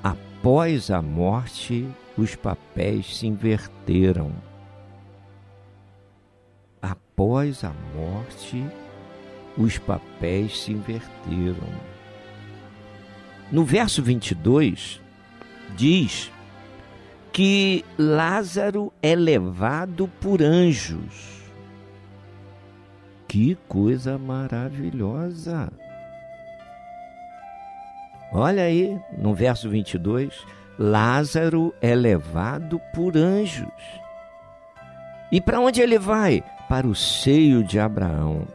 Após 0.02 0.90
a 0.90 1.02
morte, 1.02 1.86
os 2.16 2.34
papéis 2.34 3.18
se 3.18 3.26
inverteram. 3.26 4.32
Após 6.80 7.64
a 7.64 7.72
morte, 7.94 8.64
os 9.56 9.78
papéis 9.78 10.62
se 10.62 10.72
inverteram. 10.72 11.68
No 13.50 13.64
verso 13.64 14.02
22, 14.02 15.00
diz 15.76 16.32
que 17.32 17.84
Lázaro 17.98 18.92
é 19.02 19.14
levado 19.14 20.08
por 20.20 20.42
anjos. 20.42 21.35
Que 23.36 23.54
coisa 23.68 24.16
maravilhosa! 24.16 25.70
Olha 28.32 28.62
aí, 28.62 28.98
no 29.12 29.34
verso 29.34 29.68
22, 29.68 30.32
Lázaro 30.78 31.74
é 31.82 31.94
levado 31.94 32.80
por 32.94 33.14
anjos. 33.14 33.68
E 35.30 35.38
para 35.38 35.60
onde 35.60 35.82
ele 35.82 35.98
vai? 35.98 36.42
Para 36.66 36.86
o 36.86 36.94
seio 36.94 37.62
de 37.62 37.78
Abraão. 37.78 38.48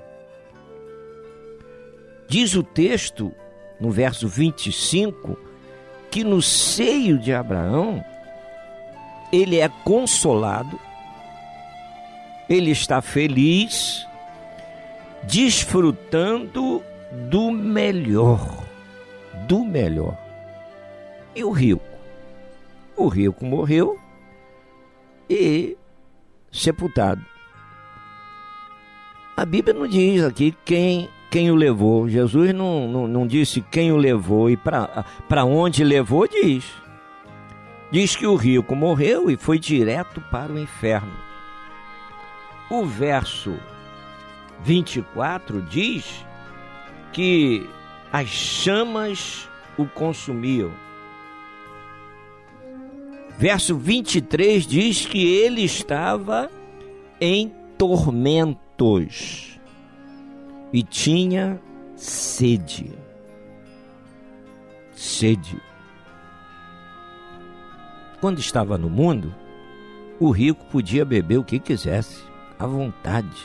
Diz 2.27 2.55
o 2.55 2.63
texto, 2.63 3.31
no 3.79 3.91
verso 3.91 4.27
25, 4.27 5.37
que 6.09 6.23
no 6.23 6.41
seio 6.41 7.19
de 7.19 7.31
Abraão 7.31 8.03
ele 9.31 9.59
é 9.59 9.69
consolado, 9.83 10.79
ele 12.49 12.71
está 12.71 12.99
feliz, 12.99 14.07
desfrutando 15.23 16.81
do 17.29 17.51
melhor, 17.51 18.63
do 19.47 19.63
melhor. 19.63 20.17
E 21.35 21.43
o 21.43 21.51
rico? 21.51 21.83
O 22.95 23.07
rico 23.07 23.45
morreu 23.45 23.99
e 25.29 25.77
sepultado. 26.51 27.25
A 29.35 29.45
Bíblia 29.45 29.73
não 29.73 29.87
diz 29.87 30.23
aqui 30.23 30.55
quem 30.65 31.09
quem 31.31 31.49
o 31.49 31.55
levou. 31.55 32.09
Jesus 32.09 32.53
não, 32.53 32.87
não, 32.89 33.07
não 33.07 33.25
disse 33.25 33.61
quem 33.61 33.91
o 33.93 33.97
levou 33.97 34.49
e 34.49 34.57
para 34.57 35.45
onde 35.45 35.81
levou, 35.81 36.27
diz. 36.27 36.69
Diz 37.89 38.15
que 38.15 38.27
o 38.27 38.35
rico 38.35 38.75
morreu 38.75 39.31
e 39.31 39.37
foi 39.37 39.57
direto 39.57 40.21
para 40.29 40.51
o 40.51 40.59
inferno. 40.59 41.13
O 42.69 42.85
verso 42.85 43.57
24 44.63 45.61
diz 45.63 46.25
que 47.11 47.67
as 48.11 48.27
chamas 48.27 49.49
o 49.77 49.85
consumiam. 49.85 50.71
Verso 53.37 53.75
23 53.75 54.67
diz 54.67 55.05
que 55.05 55.25
ele 55.25 55.63
estava 55.63 56.49
em 57.19 57.51
tormentos 57.77 59.59
e 60.71 60.83
tinha 60.83 61.59
sede. 61.95 62.91
Sede. 64.93 65.59
Quando 68.19 68.39
estava 68.39 68.77
no 68.77 68.89
mundo, 68.89 69.33
o 70.19 70.29
rico 70.29 70.63
podia 70.65 71.03
beber 71.03 71.39
o 71.39 71.43
que 71.43 71.59
quisesse, 71.59 72.23
à 72.59 72.67
vontade, 72.67 73.43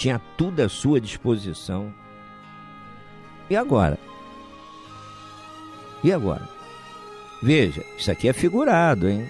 tinha 0.00 0.18
tudo 0.34 0.60
à 0.60 0.68
sua 0.68 0.98
disposição. 0.98 1.92
E 3.50 3.54
agora? 3.54 3.98
E 6.02 6.10
agora? 6.10 6.48
Veja, 7.42 7.84
isso 7.98 8.10
aqui 8.10 8.26
é 8.26 8.32
figurado, 8.32 9.06
hein? 9.06 9.28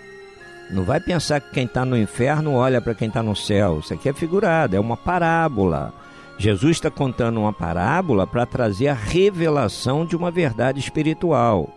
Não 0.70 0.85
vai 0.85 1.00
pensar 1.00 1.40
que 1.40 1.50
quem 1.50 1.64
está 1.64 1.85
no 1.85 1.98
inferno 1.98 2.52
olha 2.54 2.80
para 2.80 2.94
quem 2.94 3.09
está 3.09 3.20
no 3.20 3.35
céu. 3.35 3.80
Isso 3.80 3.92
aqui 3.92 4.09
é 4.09 4.12
figurado, 4.12 4.76
é 4.76 4.80
uma 4.80 4.96
parábola. 4.96 5.92
Jesus 6.38 6.76
está 6.76 6.88
contando 6.88 7.40
uma 7.40 7.52
parábola 7.52 8.24
para 8.24 8.46
trazer 8.46 8.87
a 8.87 8.94
revelação 8.94 10.06
de 10.06 10.14
uma 10.14 10.30
verdade 10.30 10.78
espiritual. 10.78 11.68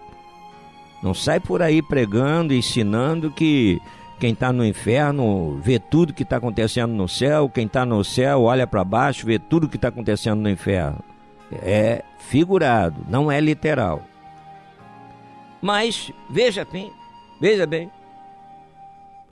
Não 1.01 1.15
sai 1.15 1.39
por 1.39 1.63
aí 1.63 1.82
pregando, 1.82 2.53
ensinando 2.53 3.32
que 3.32 3.82
quem 4.23 4.31
está 4.31 4.53
no 4.53 4.65
inferno 4.65 5.59
vê 5.62 5.77
tudo 5.77 6.13
que 6.13 6.23
está 6.23 6.38
acontecendo 6.38 6.93
no 6.93 7.09
céu, 7.09 7.49
quem 7.49 7.65
está 7.65 7.86
no 7.86 8.01
céu 8.05 8.43
olha 8.43 8.65
para 8.65 8.81
baixo, 8.81 9.25
vê 9.25 9.38
tudo 9.38 9.67
que 9.67 9.75
está 9.75 9.89
acontecendo 9.89 10.39
no 10.39 10.49
inferno. 10.49 11.03
É 11.51 12.05
figurado, 12.19 13.05
não 13.09 13.29
é 13.29 13.41
literal. 13.41 14.01
Mas 15.62 16.09
veja 16.29 16.63
bem, 16.63 16.89
veja 17.41 17.67
bem. 17.67 17.91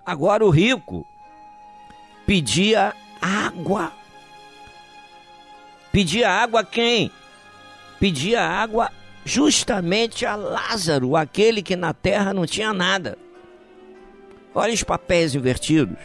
Agora 0.06 0.46
o 0.46 0.50
rico 0.50 1.08
pedia 2.26 2.94
água 3.22 3.94
Pedia 5.90 6.30
água 6.30 6.60
a 6.60 6.66
quem? 6.66 7.10
Pedia 7.98 8.42
água 8.42 8.92
justamente 9.24 10.26
a 10.26 10.36
Lázaro, 10.36 11.16
aquele 11.16 11.62
que 11.62 11.78
na 11.78 11.94
terra 11.94 12.34
não 12.34 12.46
tinha 12.46 12.74
nada. 12.74 13.18
Olha 14.54 14.74
os 14.74 14.84
papéis 14.84 15.34
invertidos. 15.34 15.98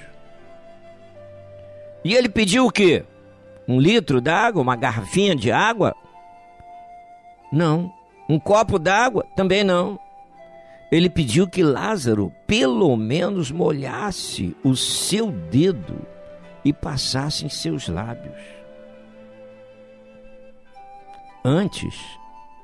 E 2.05 2.15
ele 2.15 2.29
pediu 2.29 2.67
o 2.67 2.71
quê? 2.71 3.05
Um 3.67 3.81
litro 3.81 4.21
d'água, 4.21 4.63
uma 4.63 4.77
garrafinha 4.77 5.35
de 5.35 5.51
água? 5.51 5.95
Não. 7.51 7.93
Um 8.29 8.39
copo 8.39 8.79
d'água? 8.79 9.27
Também 9.35 9.65
não. 9.65 9.99
Ele 10.91 11.11
pediu 11.11 11.49
que 11.49 11.65
Lázaro 11.65 12.33
pelo 12.47 12.97
menos 12.97 13.51
molhasse 13.51 14.57
o 14.63 14.77
seu 14.77 15.33
dedo 15.33 16.07
e 16.65 16.73
passasse 16.73 17.45
em 17.45 17.49
seus 17.49 17.89
lábios. 17.89 18.41
Antes, 21.45 21.95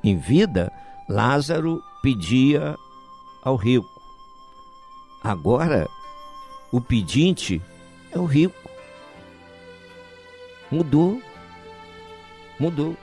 em 0.02 0.16
vida, 0.16 0.72
Lázaro 1.08 1.82
pedia 2.02 2.76
ao 3.44 3.56
rico. 3.56 3.91
Agora, 5.22 5.88
o 6.70 6.80
pedinte 6.80 7.62
é 8.10 8.18
o 8.18 8.24
rico. 8.24 8.70
Mudou. 10.70 11.22
Mudou. 12.58 12.96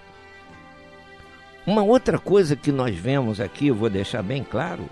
Uma 1.65 1.83
outra 1.83 2.17
coisa 2.17 2.55
que 2.55 2.71
nós 2.71 2.95
vemos 2.95 3.39
aqui, 3.39 3.67
eu 3.67 3.75
vou 3.75 3.89
deixar 3.89 4.23
bem 4.23 4.43
claro, 4.43 4.89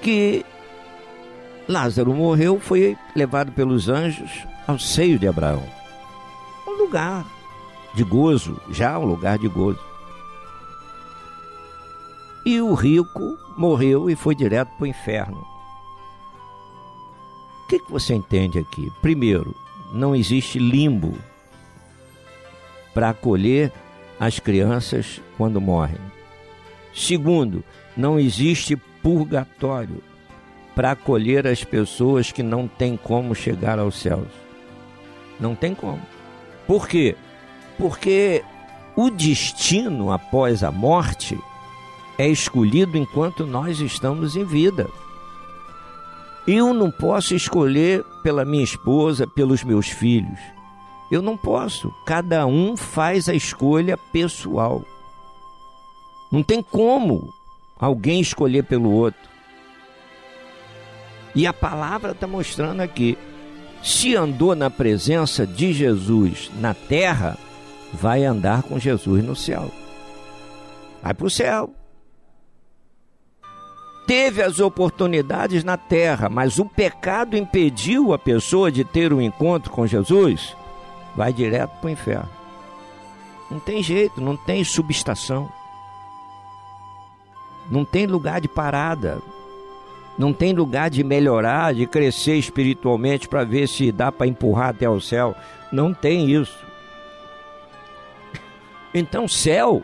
que 0.00 0.44
Lázaro 1.68 2.14
morreu, 2.14 2.60
foi 2.60 2.96
levado 3.16 3.50
pelos 3.52 3.88
anjos 3.88 4.46
ao 4.68 4.78
seio 4.78 5.18
de 5.18 5.26
Abraão. 5.26 5.64
Um 6.66 6.82
lugar 6.84 7.26
de 7.94 8.04
gozo, 8.04 8.60
já 8.70 8.98
um 8.98 9.04
lugar 9.04 9.38
de 9.38 9.48
gozo. 9.48 9.80
E 12.44 12.60
o 12.60 12.74
rico 12.74 13.38
morreu 13.58 14.08
e 14.08 14.16
foi 14.16 14.34
direto 14.34 14.70
para 14.76 14.84
o 14.84 14.86
inferno. 14.86 15.46
O 17.64 17.66
que, 17.68 17.78
que 17.78 17.90
você 17.90 18.14
entende 18.14 18.58
aqui? 18.58 18.92
Primeiro, 19.00 19.54
não 19.92 20.14
existe 20.14 20.58
limbo 20.58 21.14
para 22.92 23.10
acolher 23.10 23.72
as 24.20 24.38
crianças 24.38 25.20
quando 25.36 25.60
morrem. 25.60 25.98
Segundo, 26.94 27.64
não 27.96 28.18
existe 28.18 28.76
purgatório 29.02 30.02
para 30.74 30.92
acolher 30.92 31.46
as 31.46 31.64
pessoas 31.64 32.32
que 32.32 32.42
não 32.42 32.66
têm 32.66 32.96
como 32.96 33.34
chegar 33.34 33.78
aos 33.78 33.96
céus. 33.96 34.28
Não 35.38 35.54
tem 35.54 35.74
como. 35.74 36.02
Por 36.66 36.88
quê? 36.88 37.16
Porque 37.78 38.44
o 38.96 39.10
destino 39.10 40.12
após 40.12 40.62
a 40.62 40.70
morte 40.70 41.38
é 42.18 42.28
escolhido 42.28 42.96
enquanto 42.96 43.46
nós 43.46 43.80
estamos 43.80 44.36
em 44.36 44.44
vida. 44.44 44.88
Eu 46.46 46.74
não 46.74 46.90
posso 46.90 47.34
escolher 47.34 48.04
pela 48.22 48.44
minha 48.44 48.62
esposa, 48.62 49.26
pelos 49.26 49.64
meus 49.64 49.88
filhos. 49.88 50.38
Eu 51.10 51.22
não 51.22 51.36
posso. 51.36 51.92
Cada 52.04 52.46
um 52.46 52.76
faz 52.76 53.28
a 53.28 53.34
escolha 53.34 53.96
pessoal. 53.96 54.82
Não 56.30 56.42
tem 56.42 56.62
como 56.62 57.32
alguém 57.78 58.20
escolher 58.20 58.64
pelo 58.64 58.90
outro. 58.90 59.28
E 61.34 61.46
a 61.46 61.52
palavra 61.52 62.12
está 62.12 62.26
mostrando 62.26 62.80
aqui: 62.80 63.16
se 63.82 64.14
andou 64.14 64.54
na 64.54 64.70
presença 64.70 65.46
de 65.46 65.72
Jesus 65.72 66.50
na 66.58 66.74
terra, 66.74 67.38
vai 67.92 68.24
andar 68.24 68.62
com 68.62 68.78
Jesus 68.78 69.24
no 69.24 69.34
céu. 69.34 69.70
Vai 71.02 71.14
para 71.14 71.26
o 71.26 71.30
céu. 71.30 71.74
Teve 74.06 74.42
as 74.42 74.60
oportunidades 74.60 75.64
na 75.64 75.76
terra, 75.78 76.28
mas 76.28 76.58
o 76.58 76.66
pecado 76.66 77.36
impediu 77.36 78.12
a 78.12 78.18
pessoa 78.18 78.70
de 78.70 78.84
ter 78.84 79.12
um 79.12 79.20
encontro 79.20 79.70
com 79.70 79.86
Jesus, 79.86 80.54
vai 81.16 81.32
direto 81.32 81.70
para 81.80 81.86
o 81.86 81.90
inferno. 81.90 82.28
Não 83.50 83.58
tem 83.58 83.82
jeito, 83.82 84.20
não 84.20 84.36
tem 84.36 84.62
subestação. 84.62 85.50
Não 87.70 87.84
tem 87.84 88.06
lugar 88.06 88.40
de 88.40 88.48
parada. 88.48 89.22
Não 90.18 90.32
tem 90.32 90.52
lugar 90.52 90.90
de 90.90 91.02
melhorar, 91.02 91.74
de 91.74 91.86
crescer 91.86 92.36
espiritualmente 92.36 93.28
para 93.28 93.42
ver 93.42 93.66
se 93.66 93.90
dá 93.90 94.12
para 94.12 94.26
empurrar 94.26 94.70
até 94.70 94.88
o 94.88 95.00
céu. 95.00 95.34
Não 95.72 95.94
tem 95.94 96.30
isso. 96.30 96.64
Então, 98.92 99.26
céu 99.26 99.82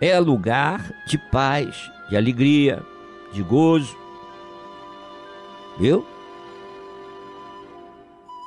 é 0.00 0.18
lugar 0.20 0.92
de 1.06 1.18
paz, 1.18 1.90
de 2.08 2.16
alegria, 2.16 2.82
de 3.32 3.42
gozo. 3.42 3.96
Viu? 5.78 6.04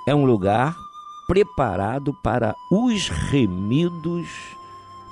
É 0.07 0.13
um 0.13 0.25
lugar 0.25 0.75
preparado 1.27 2.13
para 2.13 2.55
os 2.69 3.09
remidos 3.09 4.29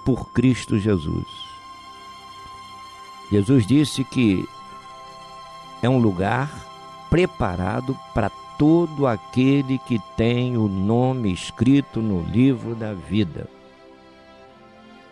por 0.05 0.31
Cristo 0.31 0.77
Jesus. 0.77 1.25
Jesus 3.31 3.65
disse 3.65 4.03
que 4.03 4.47
é 5.81 5.89
um 5.89 5.97
lugar 5.97 6.49
preparado 7.09 7.97
para 8.13 8.29
todo 8.57 9.07
aquele 9.07 9.79
que 9.79 9.99
tem 10.15 10.55
o 10.55 10.67
nome 10.67 11.33
escrito 11.33 11.99
no 11.99 12.21
livro 12.29 12.75
da 12.75 12.93
vida. 12.93 13.47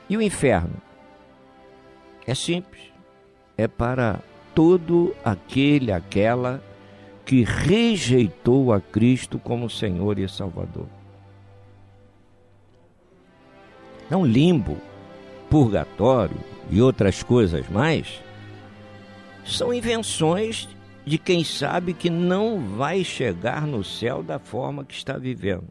E 0.07 0.15
o 0.15 0.21
inferno? 0.21 0.75
É 2.25 2.35
simples. 2.35 2.81
É 3.57 3.67
para 3.67 4.21
todo 4.53 5.15
aquele, 5.23 5.91
aquela 5.91 6.63
que 7.25 7.43
rejeitou 7.43 8.73
a 8.73 8.81
Cristo 8.81 9.39
como 9.39 9.69
Senhor 9.69 10.19
e 10.19 10.27
Salvador. 10.27 10.87
Não 14.09 14.25
limbo, 14.25 14.77
purgatório 15.49 16.37
e 16.69 16.81
outras 16.81 17.23
coisas 17.23 17.67
mais 17.69 18.21
são 19.45 19.73
invenções 19.73 20.67
de 21.05 21.17
quem 21.17 21.43
sabe 21.43 21.93
que 21.93 22.09
não 22.09 22.59
vai 22.59 23.03
chegar 23.03 23.65
no 23.65 23.83
céu 23.83 24.21
da 24.21 24.37
forma 24.37 24.85
que 24.85 24.93
está 24.93 25.17
vivendo. 25.17 25.67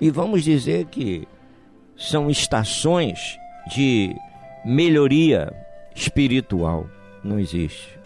E 0.00 0.10
vamos 0.10 0.42
dizer 0.42 0.86
que 0.86 1.28
são 1.96 2.28
estações 2.28 3.38
de 3.72 4.16
melhoria 4.64 5.52
espiritual. 5.94 6.86
Não 7.22 7.38
existe. 7.38 7.98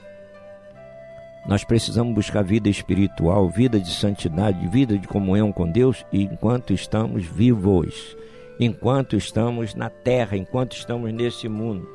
Nós 1.46 1.64
precisamos 1.64 2.14
buscar 2.14 2.42
vida 2.42 2.68
espiritual, 2.68 3.48
vida 3.48 3.78
de 3.78 3.90
santidade, 3.90 4.66
vida 4.68 4.98
de 4.98 5.06
comunhão 5.06 5.52
com 5.52 5.70
Deus 5.70 6.04
enquanto 6.12 6.72
estamos 6.72 7.24
vivos 7.24 8.16
enquanto 8.58 9.16
estamos 9.16 9.74
na 9.74 9.90
terra, 9.90 10.36
enquanto 10.36 10.76
estamos 10.76 11.12
nesse 11.12 11.48
mundo. 11.48 11.88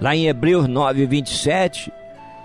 Lá 0.00 0.14
em 0.14 0.26
Hebreus 0.26 0.68
9, 0.68 1.06
27, 1.06 1.92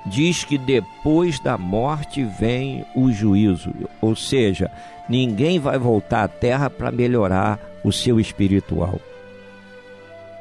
diz 0.06 0.44
que 0.44 0.58
depois 0.58 1.40
da 1.40 1.58
morte 1.58 2.24
vem 2.24 2.86
o 2.96 3.12
juízo, 3.12 3.72
ou 4.02 4.16
seja, 4.16 4.72
ninguém 5.08 5.60
vai 5.60 5.78
voltar 5.78 6.24
à 6.24 6.28
terra 6.28 6.70
para 6.70 6.92
melhorar 6.92 7.60
o 7.84 7.92
seu 7.92 8.20
espiritual. 8.20 9.00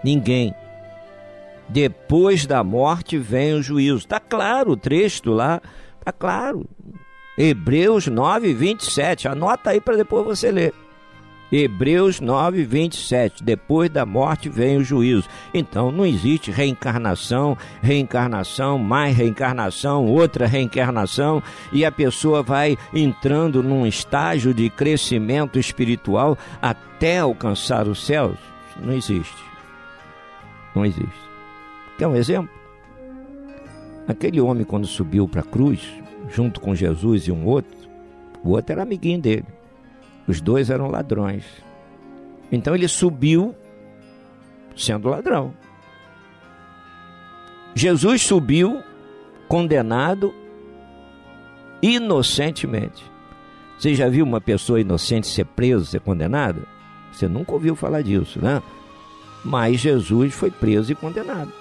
Ninguém. 0.03 0.55
Depois 1.69 2.47
da 2.47 2.63
morte 2.63 3.17
vem 3.17 3.55
o 3.55 3.63
juízo. 3.63 3.99
Está 3.99 4.21
claro 4.21 4.73
o 4.73 4.77
trecho 4.77 5.31
lá, 5.31 5.61
está 5.99 6.13
claro. 6.13 6.67
Hebreus 7.37 8.07
9, 8.07 8.53
27. 8.53 9.29
Anota 9.29 9.71
aí 9.71 9.81
para 9.81 9.97
depois 9.97 10.25
você 10.25 10.51
ler. 10.51 10.75
Hebreus 11.51 12.19
9, 12.21 12.65
27. 12.65 13.45
Depois 13.45 13.91
da 13.91 14.07
morte 14.07 14.49
vem 14.49 14.79
o 14.79 14.85
juízo. 14.85 15.29
Então 15.53 15.93
não 15.93 16.07
existe 16.07 16.51
reencarnação, 16.51 17.57
reencarnação, 17.83 18.79
mais 18.79 19.15
reencarnação, 19.17 20.07
outra 20.07 20.47
reencarnação, 20.47 21.43
e 21.71 21.85
a 21.85 21.93
pessoa 21.93 22.43
vai 22.43 22.79
entrando 22.95 23.63
num 23.63 23.87
estágio 23.87 24.55
de 24.55 24.71
crescimento 24.71 25.59
espiritual 25.59 26.39
até 26.61 27.19
alcançar 27.19 27.87
os 27.87 28.05
céus. 28.05 28.37
Não 28.81 28.93
existe. 28.95 29.52
Não 30.75 30.85
existe. 30.85 31.31
Quer 31.99 32.07
um 32.07 32.17
exemplo? 32.17 32.51
Aquele 34.09 34.41
homem, 34.41 34.65
quando 34.65 34.87
subiu 34.87 35.29
para 35.29 35.41
a 35.41 35.45
cruz, 35.45 35.89
junto 36.29 36.61
com 36.61 36.75
Jesus 36.75 37.29
e 37.29 37.33
um 37.33 37.47
outro, 37.47 37.77
o 38.43 38.51
outro 38.51 38.73
era 38.73 38.83
amiguinho 38.83 39.21
dele. 39.21 39.47
Os 40.27 40.41
dois 40.41 40.71
eram 40.71 40.89
ladrões. 40.89 41.45
Então 42.51 42.75
ele 42.75 42.89
subiu 42.89 43.55
sendo 44.77 45.09
ladrão. 45.09 45.55
Jesus 47.75 48.23
subiu 48.23 48.83
condenado 49.49 50.35
inocentemente. 51.81 53.05
Você 53.79 53.95
já 53.95 54.09
viu 54.09 54.25
uma 54.25 54.41
pessoa 54.41 54.81
inocente 54.81 55.27
ser 55.27 55.45
presa, 55.45 55.85
ser 55.85 56.01
condenada? 56.01 56.63
Você 57.13 57.27
nunca 57.27 57.53
ouviu 57.53 57.75
falar 57.75 58.03
disso, 58.03 58.41
né? 58.41 58.63
Mas 59.45 59.81
Jesus 59.81 60.35
foi 60.35 60.51
preso 60.51 60.93
e 60.93 60.95
condenado. 60.95 61.53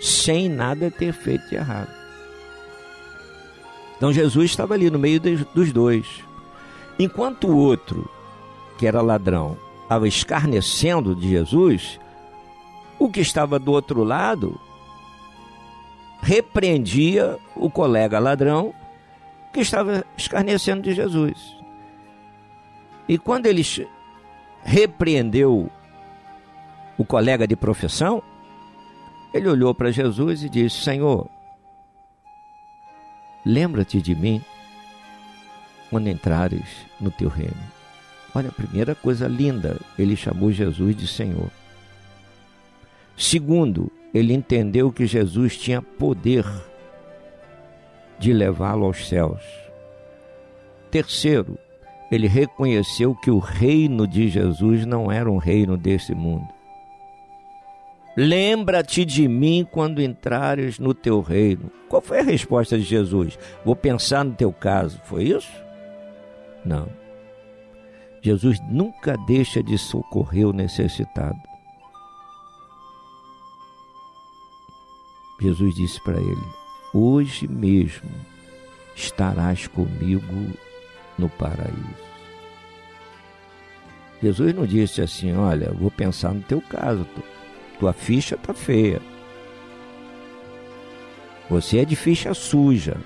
Sem 0.00 0.48
nada 0.48 0.90
ter 0.90 1.12
feito 1.12 1.48
de 1.48 1.56
errado. 1.56 1.90
Então 3.96 4.12
Jesus 4.12 4.50
estava 4.50 4.74
ali 4.74 4.90
no 4.90 4.98
meio 4.98 5.20
dos 5.20 5.72
dois. 5.72 6.06
Enquanto 6.98 7.48
o 7.48 7.56
outro, 7.56 8.08
que 8.78 8.86
era 8.86 9.02
ladrão, 9.02 9.58
estava 9.82 10.08
escarnecendo 10.08 11.14
de 11.14 11.28
Jesus, 11.28 12.00
o 12.98 13.10
que 13.10 13.20
estava 13.20 13.58
do 13.58 13.72
outro 13.72 14.04
lado 14.04 14.58
repreendia 16.22 17.38
o 17.56 17.70
colega 17.70 18.18
ladrão 18.18 18.74
que 19.52 19.60
estava 19.60 20.04
escarnecendo 20.16 20.82
de 20.82 20.94
Jesus. 20.94 21.56
E 23.08 23.18
quando 23.18 23.46
ele 23.46 23.62
repreendeu 24.62 25.70
o 27.00 27.04
colega 27.04 27.48
de 27.48 27.56
profissão, 27.56 28.22
ele 29.32 29.48
olhou 29.48 29.74
para 29.74 29.90
Jesus 29.90 30.42
e 30.42 30.50
disse: 30.50 30.82
Senhor, 30.82 31.26
lembra-te 33.42 34.02
de 34.02 34.14
mim 34.14 34.44
quando 35.88 36.08
entrares 36.08 36.86
no 37.00 37.10
teu 37.10 37.30
reino. 37.30 37.56
Olha, 38.34 38.50
a 38.50 38.52
primeira 38.52 38.94
coisa 38.94 39.26
linda, 39.26 39.80
ele 39.98 40.14
chamou 40.14 40.52
Jesus 40.52 40.94
de 40.94 41.08
Senhor. 41.08 41.50
Segundo, 43.16 43.90
ele 44.12 44.34
entendeu 44.34 44.92
que 44.92 45.06
Jesus 45.06 45.56
tinha 45.56 45.80
poder 45.80 46.44
de 48.18 48.30
levá-lo 48.34 48.84
aos 48.84 49.08
céus. 49.08 49.42
Terceiro, 50.90 51.58
ele 52.12 52.28
reconheceu 52.28 53.14
que 53.14 53.30
o 53.30 53.38
reino 53.38 54.06
de 54.06 54.28
Jesus 54.28 54.84
não 54.84 55.10
era 55.10 55.30
um 55.30 55.38
reino 55.38 55.78
desse 55.78 56.14
mundo. 56.14 56.59
Lembra-te 58.16 59.04
de 59.04 59.28
mim 59.28 59.66
quando 59.70 60.02
entrares 60.02 60.78
no 60.78 60.92
teu 60.92 61.20
reino. 61.20 61.70
Qual 61.88 62.02
foi 62.02 62.20
a 62.20 62.24
resposta 62.24 62.76
de 62.76 62.84
Jesus? 62.84 63.38
Vou 63.64 63.76
pensar 63.76 64.24
no 64.24 64.34
teu 64.34 64.52
caso. 64.52 65.00
Foi 65.04 65.24
isso? 65.24 65.52
Não. 66.64 66.88
Jesus 68.22 68.60
nunca 68.68 69.16
deixa 69.26 69.62
de 69.62 69.78
socorrer 69.78 70.46
o 70.46 70.52
necessitado. 70.52 71.38
Jesus 75.40 75.74
disse 75.74 76.02
para 76.02 76.18
ele: 76.18 76.44
Hoje 76.92 77.48
mesmo 77.48 78.10
estarás 78.94 79.66
comigo 79.66 80.52
no 81.18 81.28
paraíso. 81.30 82.10
Jesus 84.22 84.54
não 84.54 84.66
disse 84.66 85.00
assim: 85.00 85.34
Olha, 85.34 85.72
vou 85.72 85.90
pensar 85.90 86.34
no 86.34 86.42
teu 86.42 86.60
caso, 86.60 87.06
tua 87.80 87.94
ficha 87.94 88.34
está 88.34 88.52
feia. 88.52 89.00
Você 91.48 91.78
é 91.78 91.84
de 91.84 91.96
ficha 91.96 92.32
suja. 92.34 92.96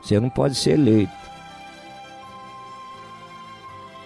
Você 0.00 0.20
não 0.20 0.30
pode 0.30 0.54
ser 0.54 0.72
eleito. 0.72 1.10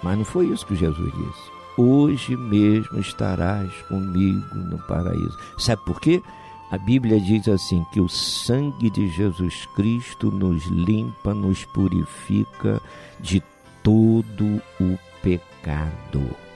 Mas 0.02 0.16
não 0.16 0.24
foi 0.24 0.46
isso 0.46 0.66
que 0.66 0.74
Jesus 0.74 1.12
disse. 1.12 1.52
hoje 1.76 2.36
mesmo 2.36 2.98
estarás 2.98 3.72
comigo 3.88 4.54
no 4.54 4.78
paraíso. 4.86 5.38
Sabe 5.58 5.82
por 5.84 6.00
quê? 6.00 6.22
A 6.70 6.78
Bíblia 6.78 7.20
diz 7.20 7.48
assim: 7.48 7.84
que 7.92 8.00
o 8.00 8.08
sangue 8.08 8.88
de 8.90 9.08
Jesus 9.08 9.66
Cristo 9.74 10.30
nos 10.30 10.64
limpa, 10.66 11.34
nos 11.34 11.64
purifica 11.66 12.80
de 13.20 13.42
todo 13.82 14.62
o 14.80 14.98
pecado. 15.22 16.51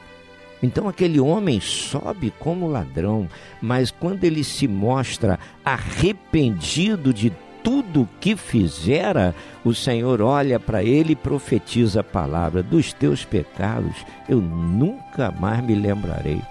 Então 0.66 0.88
aquele 0.88 1.20
homem 1.20 1.60
sobe 1.60 2.32
como 2.40 2.66
ladrão, 2.66 3.28
mas 3.62 3.92
quando 3.92 4.24
ele 4.24 4.42
se 4.42 4.66
mostra 4.66 5.38
arrependido 5.64 7.14
de 7.14 7.32
tudo 7.62 8.08
que 8.20 8.34
fizera, 8.34 9.32
o 9.64 9.72
Senhor 9.72 10.20
olha 10.20 10.58
para 10.58 10.82
ele 10.82 11.12
e 11.12 11.16
profetiza 11.16 12.00
a 12.00 12.04
palavra: 12.04 12.64
dos 12.64 12.92
teus 12.92 13.24
pecados 13.24 13.94
eu 14.28 14.40
nunca 14.40 15.30
mais 15.30 15.64
me 15.64 15.76
lembrarei. 15.76 16.42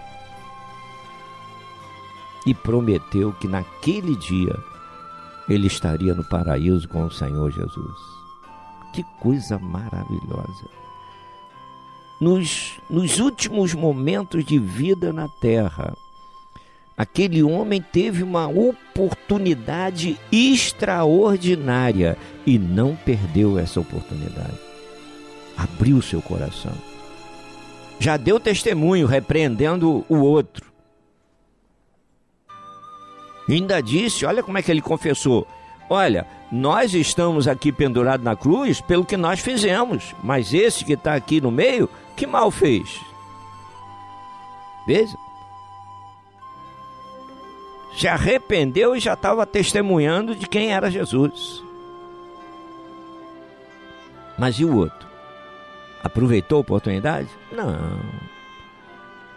E 2.47 2.53
prometeu 2.53 3.33
que 3.33 3.49
naquele 3.49 4.15
dia 4.15 4.55
ele 5.49 5.67
estaria 5.67 6.13
no 6.15 6.23
paraíso 6.23 6.87
com 6.87 7.03
o 7.03 7.11
Senhor 7.11 7.51
Jesus. 7.51 7.97
Que 8.93 9.03
coisa 9.19 9.59
maravilhosa! 9.59 10.84
Nos, 12.19 12.79
nos 12.89 13.19
últimos 13.19 13.73
momentos 13.73 14.45
de 14.45 14.57
vida 14.57 15.11
na 15.11 15.27
terra, 15.27 15.93
Aquele 16.97 17.43
homem 17.43 17.81
teve 17.81 18.23
uma 18.23 18.47
oportunidade 18.47 20.17
extraordinária 20.31 22.17
e 22.45 22.57
não 22.57 22.95
perdeu 22.95 23.59
essa 23.59 23.81
oportunidade. 23.81 24.57
Abriu 25.57 26.01
seu 26.01 26.21
coração. 26.21 26.71
Já 27.99 28.15
deu 28.15 28.39
testemunho 28.39 29.07
repreendendo 29.07 30.05
o 30.07 30.15
outro. 30.15 30.71
Ainda 33.49 33.81
disse: 33.81 34.25
olha 34.25 34.41
como 34.41 34.57
é 34.57 34.61
que 34.61 34.71
ele 34.71 34.81
confessou. 34.81 35.45
Olha, 35.89 36.25
nós 36.51 36.93
estamos 36.93 37.47
aqui 37.47 37.71
pendurados 37.71 38.23
na 38.23 38.35
cruz 38.35 38.79
pelo 38.79 39.05
que 39.05 39.17
nós 39.17 39.39
fizemos, 39.39 40.15
mas 40.23 40.53
esse 40.53 40.83
que 40.83 40.93
está 40.93 41.13
aqui 41.13 41.39
no 41.39 41.51
meio, 41.51 41.89
que 42.15 42.25
mal 42.25 42.49
fez? 42.49 42.99
Veja 44.87 45.15
se 47.95 48.07
arrependeu 48.07 48.95
e 48.95 48.99
já 48.99 49.13
estava 49.13 49.45
testemunhando 49.45 50.35
de 50.35 50.47
quem 50.47 50.73
era 50.73 50.91
Jesus. 50.91 51.63
Mas 54.37 54.59
e 54.59 54.65
o 54.65 54.75
outro? 54.75 55.07
Aproveitou 56.03 56.57
a 56.57 56.61
oportunidade? 56.61 57.29
Não. 57.51 57.99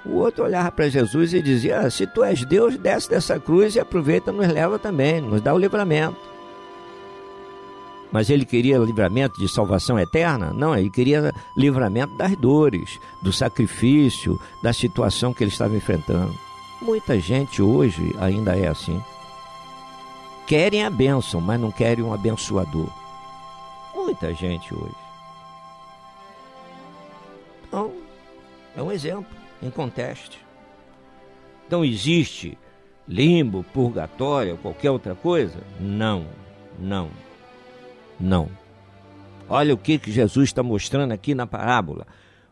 O 0.04 0.16
outro 0.16 0.44
olhava 0.44 0.72
para 0.72 0.88
Jesus 0.88 1.32
e 1.32 1.40
dizia: 1.40 1.78
ah, 1.80 1.90
Se 1.90 2.06
tu 2.06 2.24
és 2.24 2.44
Deus, 2.44 2.76
desce 2.76 3.08
dessa 3.08 3.38
cruz 3.38 3.76
e 3.76 3.80
aproveita, 3.80 4.32
nos 4.32 4.48
leva 4.48 4.78
também, 4.78 5.20
nos 5.20 5.40
dá 5.40 5.54
o 5.54 5.58
livramento. 5.58 6.18
Mas 8.10 8.30
ele 8.30 8.44
queria 8.44 8.78
livramento 8.78 9.38
de 9.38 9.48
salvação 9.48 9.98
eterna? 9.98 10.52
Não, 10.52 10.74
ele 10.74 10.90
queria 10.90 11.32
livramento 11.56 12.16
das 12.16 12.34
dores, 12.36 12.98
do 13.22 13.32
sacrifício, 13.32 14.40
da 14.62 14.72
situação 14.72 15.34
que 15.34 15.44
ele 15.44 15.50
estava 15.50 15.76
enfrentando. 15.76 16.34
Muita 16.80 17.20
gente 17.20 17.60
hoje 17.60 18.14
ainda 18.18 18.56
é 18.56 18.68
assim. 18.68 19.02
Querem 20.46 20.84
a 20.84 20.90
bênção, 20.90 21.40
mas 21.40 21.60
não 21.60 21.70
querem 21.70 22.02
um 22.02 22.14
abençoador. 22.14 22.88
Muita 23.94 24.32
gente 24.32 24.74
hoje. 24.74 24.94
Então, 27.66 27.92
é 28.74 28.82
um 28.82 28.90
exemplo 28.90 29.36
em 29.62 29.70
conteste. 29.70 30.38
Então, 31.66 31.84
existe 31.84 32.56
limbo, 33.06 33.62
purgatório, 33.74 34.56
qualquer 34.56 34.90
outra 34.90 35.14
coisa? 35.14 35.58
Não, 35.78 36.26
não, 36.78 37.10
não. 38.20 38.48
Olha 39.48 39.74
o 39.74 39.78
que, 39.78 39.98
que 39.98 40.12
Jesus 40.12 40.50
está 40.50 40.62
mostrando 40.62 41.12
aqui 41.12 41.34
na 41.34 41.46
parábola. 41.46 42.06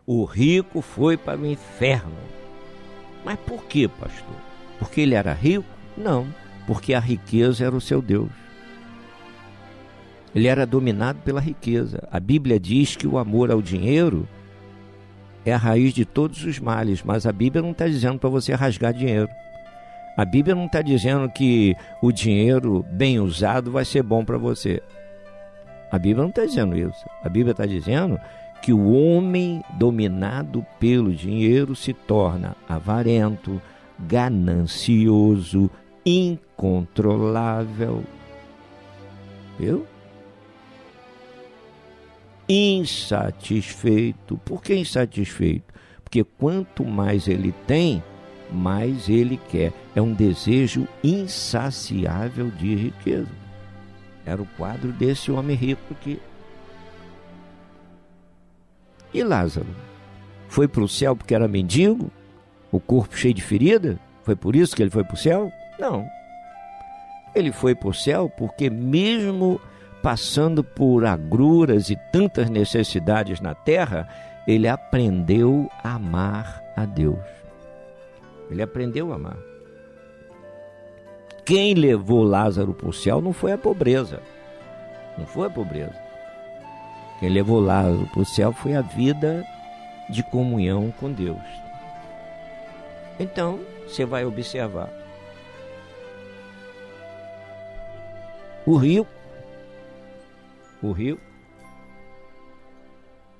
O 0.06 0.24
rico 0.24 0.80
foi 0.80 1.16
para 1.16 1.38
o 1.38 1.46
inferno 1.46 2.36
mas 3.26 3.40
por 3.40 3.64
que, 3.64 3.88
pastor? 3.88 4.36
Porque 4.78 5.00
ele 5.00 5.16
era 5.16 5.32
rico? 5.32 5.64
Não, 5.96 6.28
porque 6.64 6.94
a 6.94 7.00
riqueza 7.00 7.66
era 7.66 7.74
o 7.74 7.80
seu 7.80 8.00
Deus. 8.00 8.30
Ele 10.32 10.46
era 10.46 10.64
dominado 10.64 11.18
pela 11.24 11.40
riqueza. 11.40 12.06
A 12.12 12.20
Bíblia 12.20 12.60
diz 12.60 12.94
que 12.94 13.04
o 13.04 13.18
amor 13.18 13.50
ao 13.50 13.60
dinheiro 13.60 14.28
é 15.44 15.52
a 15.52 15.56
raiz 15.56 15.92
de 15.92 16.04
todos 16.04 16.44
os 16.44 16.60
males, 16.60 17.02
mas 17.02 17.26
a 17.26 17.32
Bíblia 17.32 17.60
não 17.60 17.72
está 17.72 17.88
dizendo 17.88 18.16
para 18.16 18.30
você 18.30 18.54
rasgar 18.54 18.92
dinheiro. 18.92 19.28
A 20.16 20.24
Bíblia 20.24 20.54
não 20.54 20.66
está 20.66 20.80
dizendo 20.80 21.28
que 21.28 21.74
o 22.00 22.12
dinheiro 22.12 22.86
bem 22.92 23.18
usado 23.18 23.72
vai 23.72 23.84
ser 23.84 24.04
bom 24.04 24.24
para 24.24 24.38
você. 24.38 24.80
A 25.90 25.98
Bíblia 25.98 26.22
não 26.22 26.30
está 26.30 26.44
dizendo 26.44 26.76
isso. 26.76 27.04
A 27.22 27.28
Bíblia 27.28 27.52
está 27.52 27.66
dizendo 27.66 28.18
que 28.62 28.72
o 28.72 28.92
homem 28.92 29.62
dominado 29.74 30.66
pelo 30.80 31.12
dinheiro 31.14 31.76
se 31.76 31.92
torna 31.92 32.56
avarento, 32.68 33.60
ganancioso, 33.98 35.70
incontrolável. 36.04 38.02
Viu? 39.58 39.86
Insatisfeito. 42.48 44.36
Por 44.44 44.62
que 44.62 44.74
insatisfeito? 44.74 45.74
Porque 46.02 46.22
quanto 46.22 46.84
mais 46.84 47.26
ele 47.26 47.52
tem, 47.66 48.02
mais 48.52 49.08
ele 49.08 49.40
quer. 49.48 49.72
É 49.94 50.02
um 50.02 50.12
desejo 50.12 50.86
insaciável 51.02 52.50
de 52.50 52.74
riqueza. 52.74 53.45
Era 54.26 54.42
o 54.42 54.46
quadro 54.56 54.92
desse 54.92 55.30
homem 55.30 55.56
rico 55.56 55.80
aqui. 55.92 56.20
E 59.14 59.22
Lázaro? 59.22 59.68
Foi 60.48 60.66
para 60.66 60.82
o 60.82 60.88
céu 60.88 61.14
porque 61.14 61.34
era 61.34 61.46
mendigo? 61.46 62.10
O 62.72 62.80
corpo 62.80 63.16
cheio 63.16 63.32
de 63.32 63.42
ferida? 63.42 63.98
Foi 64.24 64.34
por 64.34 64.56
isso 64.56 64.74
que 64.74 64.82
ele 64.82 64.90
foi 64.90 65.04
para 65.04 65.14
o 65.14 65.18
céu? 65.18 65.52
Não. 65.78 66.04
Ele 67.34 67.52
foi 67.52 67.74
para 67.74 67.88
o 67.88 67.94
céu 67.94 68.28
porque, 68.36 68.68
mesmo 68.68 69.60
passando 70.02 70.64
por 70.64 71.04
agruras 71.04 71.90
e 71.90 71.96
tantas 72.12 72.50
necessidades 72.50 73.40
na 73.40 73.54
terra, 73.54 74.08
ele 74.46 74.66
aprendeu 74.66 75.70
a 75.82 75.94
amar 75.94 76.62
a 76.76 76.84
Deus. 76.84 77.18
Ele 78.50 78.62
aprendeu 78.62 79.12
a 79.12 79.16
amar. 79.16 79.36
Quem 81.46 81.74
levou 81.74 82.24
Lázaro 82.24 82.74
para 82.74 82.88
o 82.88 82.92
céu 82.92 83.20
não 83.20 83.32
foi 83.32 83.52
a 83.52 83.58
pobreza. 83.58 84.20
Não 85.16 85.24
foi 85.24 85.46
a 85.46 85.50
pobreza. 85.50 85.94
Quem 87.20 87.28
levou 87.28 87.60
Lázaro 87.60 88.04
para 88.08 88.20
o 88.20 88.24
céu 88.24 88.52
foi 88.52 88.74
a 88.74 88.82
vida 88.82 89.46
de 90.10 90.24
comunhão 90.24 90.92
com 90.98 91.12
Deus. 91.12 91.38
Então, 93.20 93.60
você 93.86 94.04
vai 94.04 94.24
observar. 94.24 94.90
O 98.66 98.76
rio, 98.76 99.06
o 100.82 100.90
rio 100.90 101.16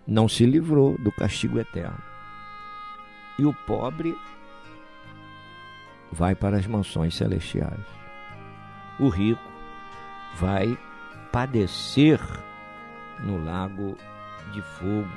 não 0.07 0.29
se 0.29 0.47
livrou 0.47 0.97
do 0.99 1.11
castigo 1.11 1.59
eterno. 1.59 2.01
E 3.37 3.45
o 3.45 3.53
pobre 3.67 4.17
vai 6.13 6.37
para 6.37 6.57
as 6.57 6.69
mansões 6.69 7.17
celestiais. 7.17 7.96
O 8.99 9.09
rico 9.09 9.43
vai 10.37 10.79
padecer 11.33 12.21
no 13.21 13.45
lago 13.45 13.97
de 14.53 14.63
fogo. 14.63 15.09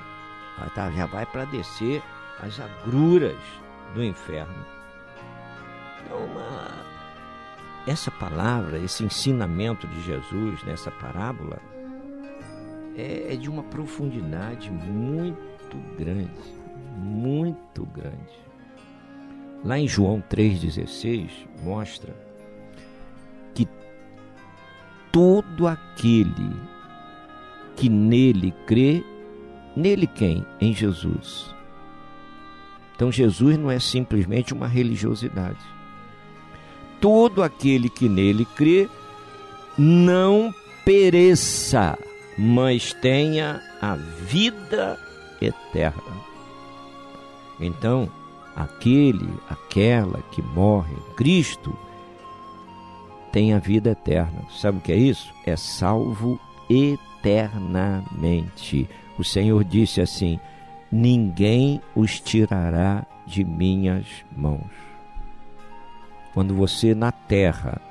Tá, 0.76 0.92
já 0.92 1.06
vai 1.06 1.26
para 1.26 1.46
descer 1.46 2.04
as 2.42 2.60
agruras 2.60 3.38
do 3.94 4.04
inferno. 4.04 4.66
Então, 6.04 6.26
uma, 6.26 6.86
essa 7.88 8.12
palavra, 8.12 8.78
esse 8.80 9.04
ensinamento 9.04 9.88
de 9.88 10.02
Jesus 10.02 10.62
nessa 10.64 10.92
parábola 10.92 11.60
é, 12.96 13.34
é 13.34 13.36
de 13.38 13.50
uma 13.50 13.64
profundidade 13.64 14.70
muito 14.70 15.78
grande, 15.98 16.30
muito 16.98 17.86
grande. 17.86 18.50
Lá 19.64 19.78
em 19.78 19.88
João 19.88 20.22
3,16 20.30 21.48
mostra 21.64 22.14
todo 25.12 25.68
aquele 25.68 26.52
que 27.76 27.90
nele 27.90 28.54
crê, 28.66 29.04
nele 29.76 30.08
quem? 30.08 30.46
Em 30.60 30.74
Jesus. 30.74 31.54
Então 32.96 33.12
Jesus 33.12 33.58
não 33.58 33.72
é 33.72 33.80
simplesmente 33.80 34.54
uma 34.54 34.68
religiosidade. 34.68 35.60
Todo 37.00 37.42
aquele 37.42 37.90
que 37.90 38.10
nele 38.10 38.46
crê 38.56 38.90
não 39.78 40.54
pereça, 40.84 41.98
mas 42.38 42.94
tenha 42.94 43.62
a 43.82 43.96
vida 43.96 45.00
eterna. 45.42 46.30
Então, 47.60 48.10
aquele, 48.56 49.30
aquela 49.50 50.22
que 50.32 50.42
morre 50.42 50.94
em 50.94 51.16
Cristo 51.16 51.78
tem 53.32 53.54
a 53.54 53.60
vida 53.60 53.92
eterna. 53.92 54.42
Sabe 54.50 54.78
o 54.78 54.82
que 54.82 54.92
é 54.92 54.98
isso? 54.98 55.34
É 55.46 55.56
salvo 55.56 56.40
eternamente. 56.70 58.90
O 59.18 59.24
Senhor 59.24 59.64
disse 59.64 60.02
assim: 60.02 60.38
Ninguém 60.92 61.82
os 61.96 62.20
tirará 62.20 63.06
de 63.26 63.44
minhas 63.44 64.06
mãos. 64.36 64.70
Quando 66.34 66.56
você 66.56 66.96
na 66.96 67.12
terra 67.12 67.82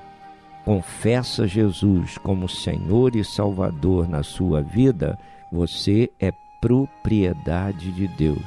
confessa 0.65 1.47
Jesus 1.47 2.19
como 2.19 2.49
Senhor 2.49 3.15
e 3.17 3.25
Salvador 3.25 4.09
na 4.09 4.23
sua 4.23 4.63
vida, 4.63 5.19
você 5.51 6.11
é 6.21 6.33
propriedade 6.61 7.91
de 7.93 8.07
Deus. 8.09 8.45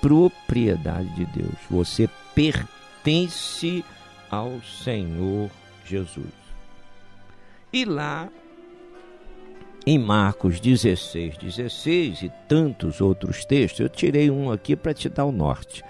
Propriedade 0.00 1.08
de 1.10 1.24
Deus. 1.24 1.54
Você 1.70 2.08
pertence 2.34 3.84
ao 4.30 4.60
Senhor 4.62 5.50
Jesus. 5.84 6.32
E 7.72 7.84
lá 7.84 8.28
em 9.86 9.98
Marcos 9.98 10.60
16, 10.60 11.38
16 11.38 12.22
e 12.22 12.32
tantos 12.46 13.00
outros 13.00 13.44
textos, 13.44 13.80
eu 13.80 13.88
tirei 13.88 14.30
um 14.30 14.50
aqui 14.50 14.76
para 14.76 14.92
te 14.92 15.08
dar 15.08 15.24
o 15.24 15.32
norte. 15.32 15.82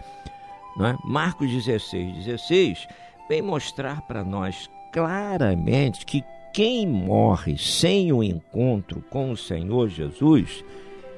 Não 0.76 0.86
é? 0.86 0.96
Marcos 1.04 1.50
16, 1.50 2.24
16 2.24 2.86
vem 3.28 3.42
mostrar 3.42 4.02
para 4.02 4.22
nós 4.22 4.70
claramente 4.92 6.06
que 6.06 6.22
quem 6.52 6.86
morre 6.86 7.58
sem 7.58 8.12
o 8.12 8.22
encontro 8.22 9.02
com 9.10 9.30
o 9.30 9.36
Senhor 9.36 9.88
Jesus 9.88 10.64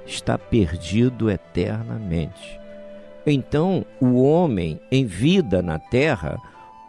está 0.07 0.37
perdido 0.37 1.31
eternamente. 1.31 2.59
Então, 3.27 3.85
o 4.01 4.23
homem 4.23 4.81
em 4.91 5.05
vida 5.05 5.63
na 5.63 5.79
terra 5.79 6.41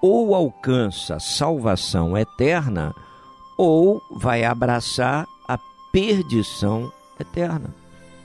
ou 0.02 0.34
alcança 0.34 1.20
salvação 1.20 2.18
eterna 2.18 2.94
ou 3.58 4.02
vai 4.10 4.44
abraçar 4.44 5.28
a 5.48 5.58
perdição 5.92 6.92
eterna. 7.20 7.74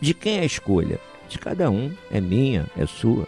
De 0.01 0.15
quem 0.15 0.39
é 0.39 0.41
a 0.41 0.47
escolha? 0.47 0.99
De 1.29 1.39
cada 1.39 1.71
um, 1.71 1.93
é 2.11 2.21
minha, 2.21 2.67
é 2.77 2.87
sua. 2.87 3.27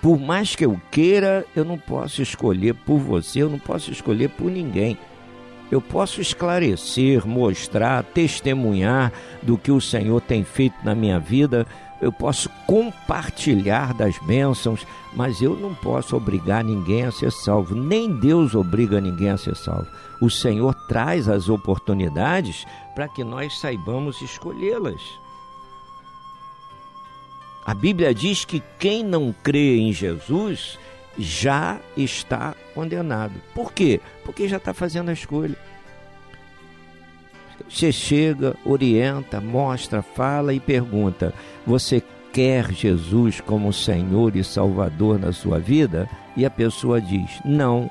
Por 0.00 0.20
mais 0.20 0.54
que 0.54 0.64
eu 0.64 0.80
queira, 0.90 1.44
eu 1.56 1.64
não 1.64 1.78
posso 1.78 2.22
escolher 2.22 2.74
por 2.74 2.98
você, 2.98 3.42
eu 3.42 3.50
não 3.50 3.58
posso 3.58 3.90
escolher 3.90 4.28
por 4.28 4.50
ninguém. 4.50 4.96
Eu 5.68 5.80
posso 5.80 6.20
esclarecer, 6.20 7.26
mostrar, 7.26 8.04
testemunhar 8.04 9.12
do 9.42 9.58
que 9.58 9.72
o 9.72 9.80
Senhor 9.80 10.20
tem 10.20 10.44
feito 10.44 10.76
na 10.84 10.94
minha 10.94 11.18
vida, 11.18 11.66
eu 12.00 12.12
posso 12.12 12.48
compartilhar 12.66 13.94
das 13.94 14.18
bênçãos, 14.18 14.86
mas 15.14 15.40
eu 15.40 15.56
não 15.56 15.74
posso 15.74 16.16
obrigar 16.16 16.62
ninguém 16.62 17.04
a 17.04 17.12
ser 17.12 17.32
salvo, 17.32 17.74
nem 17.74 18.12
Deus 18.18 18.54
obriga 18.54 19.00
ninguém 19.00 19.30
a 19.30 19.36
ser 19.36 19.56
salvo. 19.56 19.88
O 20.20 20.30
Senhor 20.30 20.74
traz 20.88 21.28
as 21.28 21.48
oportunidades 21.48 22.66
para 22.94 23.08
que 23.08 23.24
nós 23.24 23.58
saibamos 23.58 24.20
escolhê-las. 24.20 25.00
A 27.64 27.74
Bíblia 27.74 28.14
diz 28.14 28.44
que 28.44 28.62
quem 28.78 29.02
não 29.02 29.34
crê 29.42 29.78
em 29.78 29.92
Jesus 29.92 30.78
já 31.18 31.80
está 31.96 32.54
condenado. 32.74 33.40
Por 33.54 33.72
quê? 33.72 34.00
Porque 34.24 34.48
já 34.48 34.58
está 34.58 34.72
fazendo 34.72 35.08
a 35.08 35.12
escolha. 35.12 35.56
Você 37.68 37.92
chega, 37.92 38.56
orienta, 38.64 39.40
mostra, 39.40 40.02
fala 40.02 40.54
e 40.54 40.60
pergunta: 40.60 41.34
Você 41.66 42.02
quer 42.32 42.72
Jesus 42.72 43.40
como 43.40 43.72
Senhor 43.72 44.36
e 44.36 44.44
Salvador 44.44 45.18
na 45.18 45.32
sua 45.32 45.58
vida? 45.58 46.08
E 46.36 46.44
a 46.44 46.50
pessoa 46.50 47.00
diz: 47.00 47.40
Não. 47.44 47.90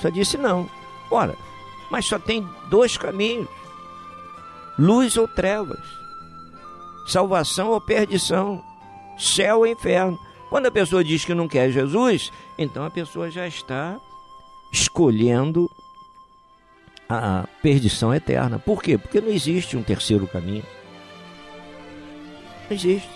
Só 0.00 0.08
disse 0.08 0.38
não. 0.38 0.68
Ora, 1.10 1.36
mas 1.90 2.06
só 2.06 2.18
tem 2.18 2.46
dois 2.68 2.96
caminhos: 2.96 3.48
luz 4.78 5.16
ou 5.16 5.26
trevas, 5.28 5.80
salvação 7.06 7.70
ou 7.70 7.80
perdição, 7.80 8.62
céu 9.18 9.58
ou 9.58 9.66
inferno. 9.66 10.18
Quando 10.48 10.66
a 10.66 10.70
pessoa 10.70 11.04
diz 11.04 11.24
que 11.24 11.34
não 11.34 11.46
quer 11.46 11.70
Jesus, 11.70 12.32
então 12.58 12.84
a 12.84 12.90
pessoa 12.90 13.30
já 13.30 13.46
está 13.46 14.00
escolhendo 14.72 15.70
a 17.10 17.48
perdição 17.62 18.14
eterna. 18.14 18.58
Por 18.58 18.82
quê? 18.82 18.96
Porque 18.96 19.20
não 19.20 19.28
existe 19.28 19.76
um 19.76 19.82
terceiro 19.82 20.26
caminho. 20.26 20.64
Não 22.68 22.76
existe. 22.76 23.10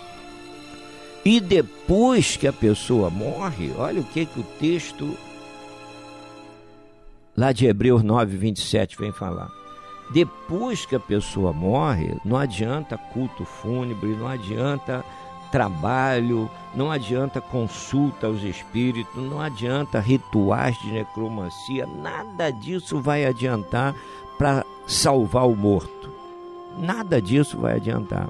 E 1.23 1.39
depois 1.39 2.37
que 2.37 2.47
a 2.47 2.53
pessoa 2.53 3.09
morre, 3.09 3.71
olha 3.77 4.01
o 4.01 4.03
que, 4.03 4.25
que 4.25 4.39
o 4.39 4.43
texto 4.59 5.17
lá 7.35 7.51
de 7.51 7.65
Hebreus 7.65 8.03
9, 8.03 8.37
27 8.37 8.97
vem 8.97 9.11
falar. 9.11 9.49
Depois 10.13 10.85
que 10.85 10.95
a 10.95 10.99
pessoa 10.99 11.51
morre, 11.51 12.15
não 12.23 12.37
adianta 12.37 12.97
culto 12.97 13.43
fúnebre, 13.43 14.15
não 14.15 14.27
adianta 14.27 15.03
trabalho, 15.51 16.49
não 16.73 16.91
adianta 16.91 17.39
consulta 17.39 18.27
aos 18.27 18.43
espíritos, 18.43 19.15
não 19.15 19.39
adianta 19.39 19.99
rituais 19.99 20.77
de 20.79 20.91
necromancia, 20.91 21.87
nada 21.87 22.51
disso 22.51 22.99
vai 22.99 23.25
adiantar 23.25 23.95
para 24.37 24.65
salvar 24.85 25.47
o 25.47 25.55
morto. 25.55 26.13
Nada 26.77 27.21
disso 27.21 27.57
vai 27.57 27.75
adiantar. 27.75 28.27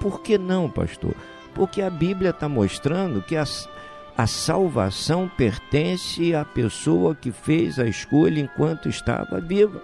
Por 0.00 0.20
que 0.20 0.38
não, 0.38 0.70
pastor? 0.70 1.14
Porque 1.54 1.82
a 1.82 1.90
Bíblia 1.90 2.30
está 2.30 2.48
mostrando 2.48 3.22
que 3.22 3.34
a, 3.36 3.44
a 4.16 4.26
salvação 4.26 5.28
pertence 5.36 6.34
à 6.34 6.44
pessoa 6.44 7.14
que 7.14 7.32
fez 7.32 7.78
a 7.78 7.86
escolha 7.86 8.40
enquanto 8.40 8.88
estava 8.88 9.40
viva. 9.40 9.82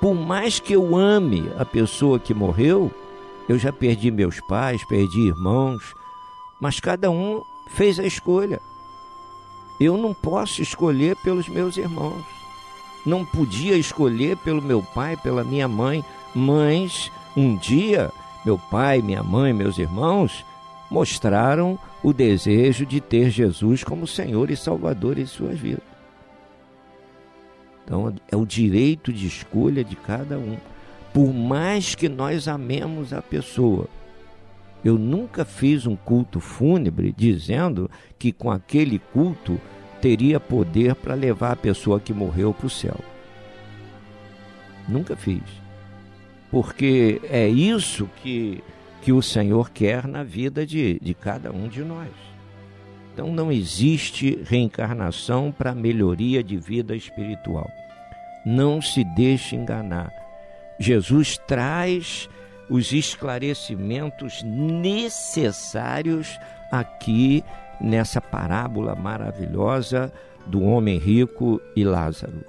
Por 0.00 0.14
mais 0.14 0.60
que 0.60 0.74
eu 0.74 0.96
ame 0.96 1.50
a 1.58 1.64
pessoa 1.64 2.18
que 2.18 2.34
morreu, 2.34 2.92
eu 3.48 3.58
já 3.58 3.72
perdi 3.72 4.10
meus 4.10 4.40
pais, 4.40 4.84
perdi 4.84 5.28
irmãos, 5.28 5.94
mas 6.60 6.80
cada 6.80 7.10
um 7.10 7.42
fez 7.68 7.98
a 7.98 8.04
escolha. 8.04 8.60
Eu 9.80 9.96
não 9.96 10.14
posso 10.14 10.62
escolher 10.62 11.16
pelos 11.16 11.48
meus 11.48 11.76
irmãos. 11.76 12.24
Não 13.04 13.24
podia 13.24 13.76
escolher 13.76 14.36
pelo 14.38 14.62
meu 14.62 14.82
pai, 14.82 15.16
pela 15.16 15.42
minha 15.42 15.66
mãe, 15.66 16.04
mas 16.34 17.10
um 17.36 17.56
dia 17.56 18.12
meu 18.44 18.58
pai, 18.58 19.00
minha 19.00 19.22
mãe, 19.22 19.52
meus 19.52 19.78
irmãos 19.78 20.44
mostraram 20.90 21.78
o 22.02 22.12
desejo 22.12 22.84
de 22.84 23.00
ter 23.00 23.30
Jesus 23.30 23.82
como 23.84 24.06
Senhor 24.06 24.50
e 24.50 24.56
Salvador 24.56 25.18
em 25.18 25.26
suas 25.26 25.58
vidas. 25.58 25.84
Então 27.84 28.14
é 28.30 28.36
o 28.36 28.44
direito 28.44 29.12
de 29.12 29.26
escolha 29.26 29.84
de 29.84 29.96
cada 29.96 30.38
um 30.38 30.56
por 31.12 31.32
mais 31.32 31.94
que 31.94 32.08
nós 32.08 32.48
amemos 32.48 33.12
a 33.12 33.20
pessoa. 33.20 33.86
Eu 34.84 34.98
nunca 34.98 35.44
fiz 35.44 35.86
um 35.86 35.94
culto 35.94 36.40
fúnebre 36.40 37.14
dizendo 37.16 37.90
que 38.18 38.32
com 38.32 38.50
aquele 38.50 38.98
culto 38.98 39.60
teria 40.00 40.40
poder 40.40 40.94
para 40.96 41.14
levar 41.14 41.52
a 41.52 41.56
pessoa 41.56 42.00
que 42.00 42.12
morreu 42.12 42.52
para 42.52 42.66
o 42.66 42.70
céu. 42.70 42.98
Nunca 44.88 45.14
fiz. 45.14 45.42
Porque 46.50 47.20
é 47.30 47.48
isso 47.48 48.10
que, 48.16 48.62
que 49.00 49.12
o 49.12 49.22
Senhor 49.22 49.70
quer 49.70 50.08
na 50.08 50.24
vida 50.24 50.66
de, 50.66 50.98
de 51.00 51.14
cada 51.14 51.52
um 51.52 51.68
de 51.68 51.84
nós. 51.84 52.10
Então 53.14 53.32
não 53.32 53.52
existe 53.52 54.42
reencarnação 54.44 55.52
para 55.52 55.74
melhoria 55.74 56.42
de 56.42 56.56
vida 56.56 56.96
espiritual. 56.96 57.70
Não 58.44 58.82
se 58.82 59.04
deixe 59.04 59.54
enganar. 59.54 60.21
Jesus 60.82 61.38
traz 61.46 62.28
os 62.68 62.92
esclarecimentos 62.92 64.42
necessários 64.42 66.36
aqui 66.72 67.44
nessa 67.80 68.20
parábola 68.20 68.96
maravilhosa 68.96 70.12
do 70.44 70.60
homem 70.60 70.98
rico 70.98 71.60
e 71.76 71.84
Lázaro. 71.84 72.44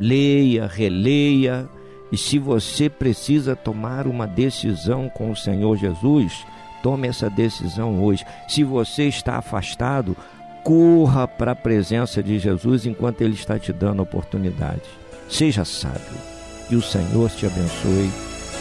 Leia, 0.00 0.66
releia, 0.66 1.68
e 2.10 2.16
se 2.16 2.38
você 2.38 2.88
precisa 2.88 3.54
tomar 3.54 4.06
uma 4.06 4.26
decisão 4.26 5.10
com 5.10 5.30
o 5.30 5.36
Senhor 5.36 5.76
Jesus, 5.76 6.46
tome 6.82 7.08
essa 7.08 7.28
decisão 7.28 8.02
hoje. 8.02 8.24
Se 8.48 8.64
você 8.64 9.04
está 9.06 9.36
afastado, 9.36 10.16
corra 10.64 11.28
para 11.28 11.52
a 11.52 11.56
presença 11.56 12.22
de 12.22 12.38
Jesus 12.38 12.86
enquanto 12.86 13.20
Ele 13.20 13.34
está 13.34 13.58
te 13.58 13.70
dando 13.70 14.02
oportunidade. 14.02 14.80
Seja 15.28 15.62
sábio. 15.62 16.35
Que 16.68 16.74
o 16.74 16.82
Senhor 16.82 17.30
te 17.30 17.46
abençoe, 17.46 18.10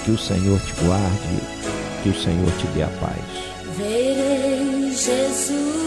que 0.04 0.12
o 0.12 0.18
Senhor 0.18 0.60
te 0.60 0.74
guarde, 0.86 1.42
que 2.04 2.10
o 2.10 2.16
Senhor 2.16 2.52
te 2.60 2.68
dê 2.68 2.84
a 2.84 2.88
paz. 2.88 3.20
Verei 3.76 4.92
Jesus 4.92 5.86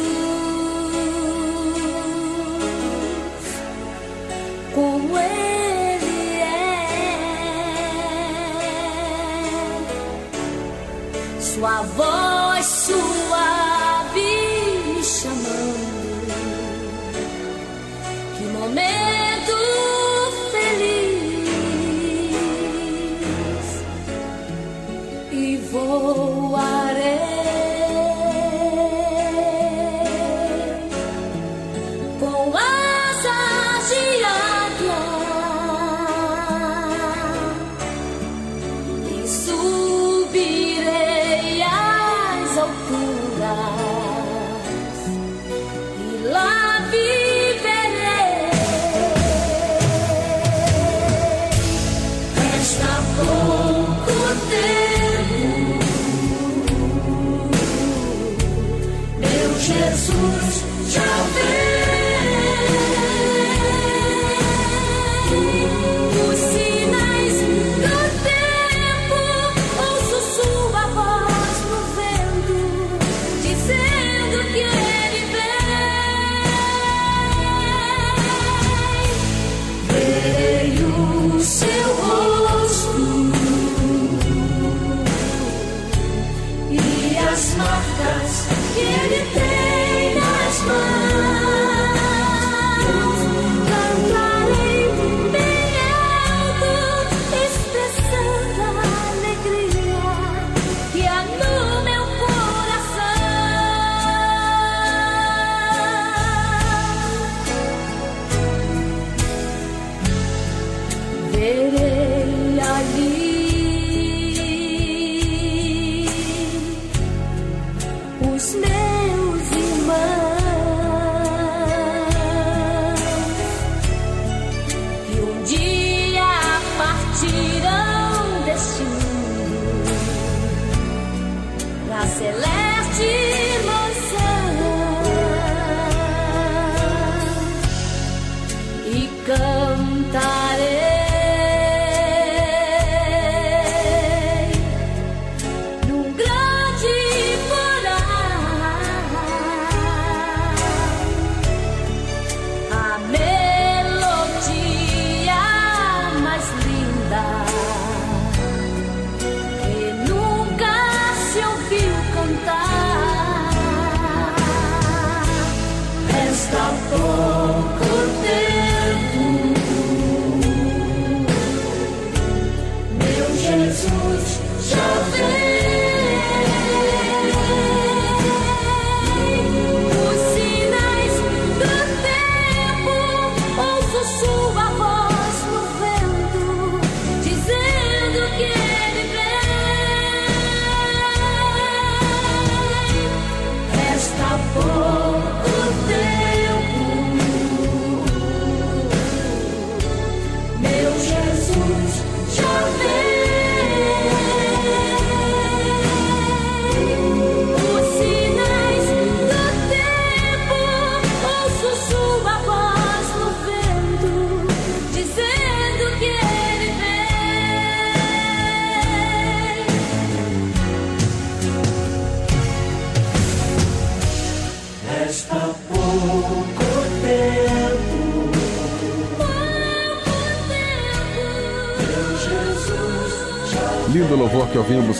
como 4.74 5.16
Ele 5.16 6.40
é, 6.40 6.88
sua 11.40 11.82
voz 11.82 12.66
suave 12.66 14.20
me 14.96 15.04
chamando. 15.04 16.28
Que 18.36 18.44
momento 18.44 19.17
e 25.98 26.37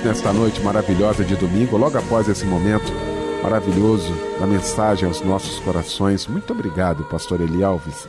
nesta 0.03 0.33
noite 0.33 0.61
maravilhosa 0.61 1.25
de 1.25 1.37
domingo, 1.37 1.77
logo 1.77 1.99
após 1.99 2.29
esse 2.29 2.45
momento 2.45 2.93
maravilhoso 3.43 4.13
da 4.39 4.47
mensagem 4.47 5.07
aos 5.07 5.21
nossos 5.21 5.59
corações. 5.61 6.27
Muito 6.27 6.53
obrigado, 6.53 7.05
pastor 7.05 7.41
Eli 7.41 7.63
Alves. 7.63 8.09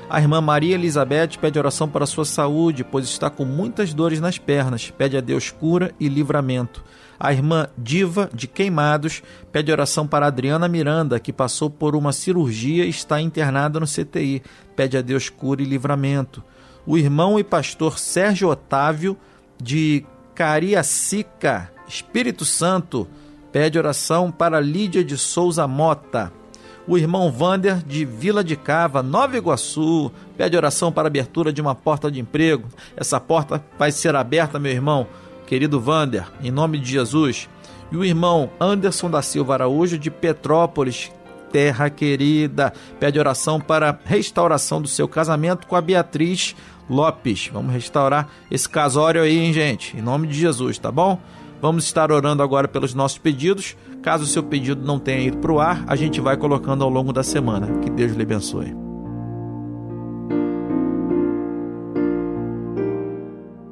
A 0.10 0.20
irmã 0.20 0.41
Maria 0.41 0.76
Elizabeth 0.76 1.39
pede 1.39 1.58
oração 1.58 1.89
para 1.89 2.06
sua 2.06 2.26
saúde, 2.26 2.84
pois 2.84 3.06
está 3.06 3.30
com 3.30 3.45
muitas 3.45 3.93
dores 3.93 4.20
nas 4.20 4.38
pernas. 4.38 4.91
Pede 4.91 5.18
a 5.18 5.22
Deus 5.22 5.49
cura 5.49 5.93
e 5.99 6.08
livramento. 6.08 6.84
A 7.20 7.32
irmã 7.32 7.68
Diva 7.78 8.30
de 8.34 8.47
Queimados 8.47 9.24
pede 9.51 9.72
oração 9.72 10.06
para 10.06 10.28
Adriana 10.28 10.68
Miranda, 10.68 11.20
que 11.20 11.32
passou 11.32 11.70
por 11.70 11.95
uma 11.95 12.12
cirurgia 12.12 12.86
e 12.86 12.89
está 12.89 13.22
internada 13.22 13.80
no 13.80 13.88
CTI. 13.88 14.43
Pede 14.76 14.97
a 14.97 15.01
Deus 15.01 15.30
cura 15.30 15.62
e 15.62 15.66
livramento. 15.66 16.43
O 16.86 16.97
irmão 16.97 17.39
e 17.39 17.43
pastor 17.43 17.97
Sérgio 17.97 18.49
Otávio 18.49 19.18
de 19.62 20.06
Cariacica, 20.36 21.72
Espírito 21.88 22.43
Santo, 22.43 23.08
pede 23.51 23.78
oração 23.78 24.32
para 24.32 24.60
Lídia 24.60 25.04
de 25.04 25.18
Souza 25.18 25.66
Mota. 25.66 26.43
O 26.86 26.98
irmão 26.98 27.32
Vander 27.32 27.78
de 27.78 28.04
Vila 28.04 28.44
de 28.44 28.58
Cava, 28.58 29.02
Nova 29.02 29.38
Iguaçu, 29.38 30.12
pede 30.36 30.58
oração 30.58 30.92
para 30.92 31.08
abertura 31.08 31.54
de 31.54 31.62
uma 31.62 31.74
porta 31.74 32.12
de 32.12 32.20
emprego. 32.20 32.68
Essa 32.98 33.22
porta 33.22 33.64
vai 33.80 33.90
ser 33.90 34.16
aberta, 34.16 34.60
meu 34.60 34.72
irmão, 34.72 35.08
querido 35.48 35.80
Vander, 35.80 36.28
em 36.42 36.52
nome 36.52 36.78
de 36.78 36.92
Jesus. 36.92 37.48
E 37.90 37.96
o 37.96 38.04
irmão 38.04 38.50
Anderson 38.60 39.10
da 39.10 39.22
Silva 39.22 39.54
Araújo 39.54 39.98
de 39.98 40.12
Petrópolis, 40.12 41.10
terra 41.54 41.90
querida. 41.90 42.74
Pede 43.00 43.18
oração 43.18 43.62
para 43.62 43.98
restauração 44.04 44.82
do 44.82 44.88
seu 44.88 45.08
casamento 45.08 45.68
com 45.68 45.78
a 45.78 45.82
Beatriz 45.82 46.54
Lopes. 46.90 47.50
Vamos 47.54 47.72
restaurar 47.72 48.28
esse 48.52 48.68
casório 48.68 49.22
aí, 49.22 49.38
hein, 49.38 49.54
gente? 49.54 49.96
Em 49.96 50.02
nome 50.02 50.28
de 50.28 50.34
Jesus, 50.34 50.78
tá 50.78 50.92
bom? 50.92 51.18
Vamos 51.64 51.86
estar 51.86 52.11
orando 52.11 52.43
agora 52.43 52.68
pelos 52.68 52.93
nossos 52.93 53.18
pedidos. 53.18 53.78
Caso 54.01 54.26
o 54.26 54.28
seu 54.28 54.43
pedido 54.43 54.86
não 54.86 54.99
tenha 54.99 55.28
ido 55.30 55.38
para 55.38 55.49
o 55.49 55.61
ar, 55.61 55.86
a 55.88 55.95
gente 55.95 56.20
vai 56.20 56.36
colocando 56.36 56.84
ao 56.84 56.89
longo 56.89 57.14
da 57.14 57.24
semana. 57.24 57.80
Que 57.80 57.89
Deus 57.89 58.11
lhe 58.11 58.24
abençoe. 58.24 58.76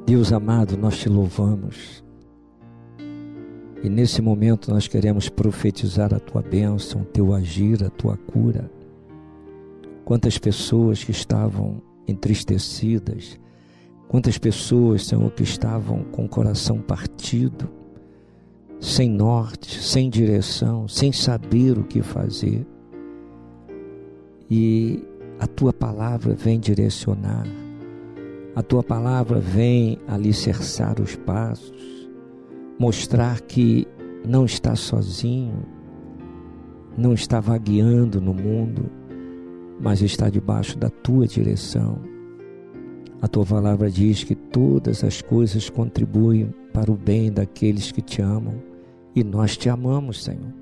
Deus 0.06 0.32
amado, 0.32 0.78
nós 0.78 1.00
te 1.00 1.10
louvamos. 1.10 2.02
E 3.84 3.90
nesse 3.90 4.22
momento 4.22 4.72
nós 4.72 4.88
queremos 4.88 5.28
profetizar 5.28 6.14
a 6.14 6.20
tua 6.20 6.42
bênção, 6.42 7.02
o 7.02 7.06
teu 7.06 7.34
agir, 7.34 7.84
a 7.84 7.90
tua 7.90 8.16
cura. 8.16 8.72
Quantas 10.06 10.38
pessoas 10.38 11.04
que 11.04 11.12
estavam 11.12 11.82
entristecidas, 12.08 13.38
quantas 14.08 14.38
pessoas, 14.38 15.06
Senhor, 15.06 15.30
que 15.32 15.44
estavam 15.44 16.06
com 16.06 16.24
o 16.24 16.30
coração 16.30 16.80
partido, 16.80 17.81
sem 18.82 19.08
norte, 19.08 19.80
sem 19.80 20.10
direção, 20.10 20.88
sem 20.88 21.12
saber 21.12 21.78
o 21.78 21.84
que 21.84 22.02
fazer. 22.02 22.66
E 24.50 25.04
a 25.40 25.46
tua 25.46 25.72
palavra 25.72 26.34
vem 26.34 26.60
direcionar, 26.60 27.46
a 28.56 28.64
tua 28.64 28.84
palavra 28.84 29.40
vem 29.40 30.00
alicerçar 30.08 31.00
os 31.00 31.16
passos, 31.16 32.10
mostrar 32.80 33.40
que 33.42 33.88
não 34.28 34.46
está 34.46 34.76
sozinho, 34.76 35.64
não 36.98 37.14
está 37.14 37.40
vagueando 37.40 38.20
no 38.20 38.34
mundo, 38.34 38.90
mas 39.80 40.02
está 40.02 40.28
debaixo 40.28 40.78
da 40.78 40.90
tua 40.90 41.28
direção. 41.28 42.00
A 43.22 43.28
tua 43.28 43.46
palavra 43.46 43.92
diz 43.92 44.24
que 44.24 44.34
todas 44.34 45.04
as 45.04 45.22
coisas 45.22 45.70
contribuem 45.70 46.52
para 46.74 46.92
o 46.92 46.98
bem 46.98 47.32
daqueles 47.32 47.92
que 47.92 48.02
te 48.02 48.20
amam 48.20 48.71
e 49.16 49.24
nós 49.24 49.58
te 49.58 49.70
amamos, 49.70 50.24
Senhor. 50.24 50.54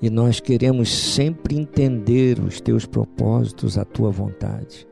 E 0.00 0.10
nós 0.10 0.40
queremos 0.40 0.90
sempre 0.90 1.56
entender 1.56 2.40
os 2.40 2.60
teus 2.60 2.84
propósitos, 2.84 3.78
a 3.78 3.84
tua 3.84 4.10
vontade. 4.10 4.86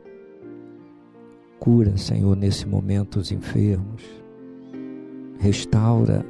Cura, 1.59 1.97
Senhor, 1.97 2.36
nesse 2.36 2.66
momento 2.66 3.18
os 3.18 3.32
enfermos. 3.32 4.03
Restaura 5.38 6.24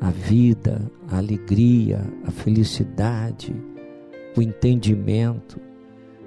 a 0.00 0.10
vida, 0.10 0.90
a 1.08 1.18
alegria, 1.18 2.04
a 2.24 2.30
felicidade, 2.30 3.54
o 4.36 4.42
entendimento 4.42 5.58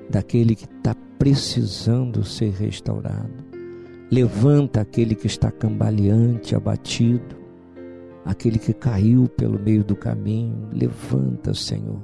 daquele 0.10 0.56
que 0.56 0.66
está 0.66 0.96
precisando 1.20 2.24
ser 2.24 2.52
restaurado. 2.52 3.46
Levanta 4.12 4.82
aquele 4.82 5.14
que 5.14 5.28
está 5.28 5.52
cambaleante, 5.52 6.56
abatido 6.56 7.45
aquele 8.26 8.58
que 8.58 8.74
caiu 8.74 9.30
pelo 9.30 9.60
meio 9.60 9.84
do 9.84 9.96
caminho. 9.96 10.68
Levanta, 10.74 11.54
Senhor. 11.54 12.04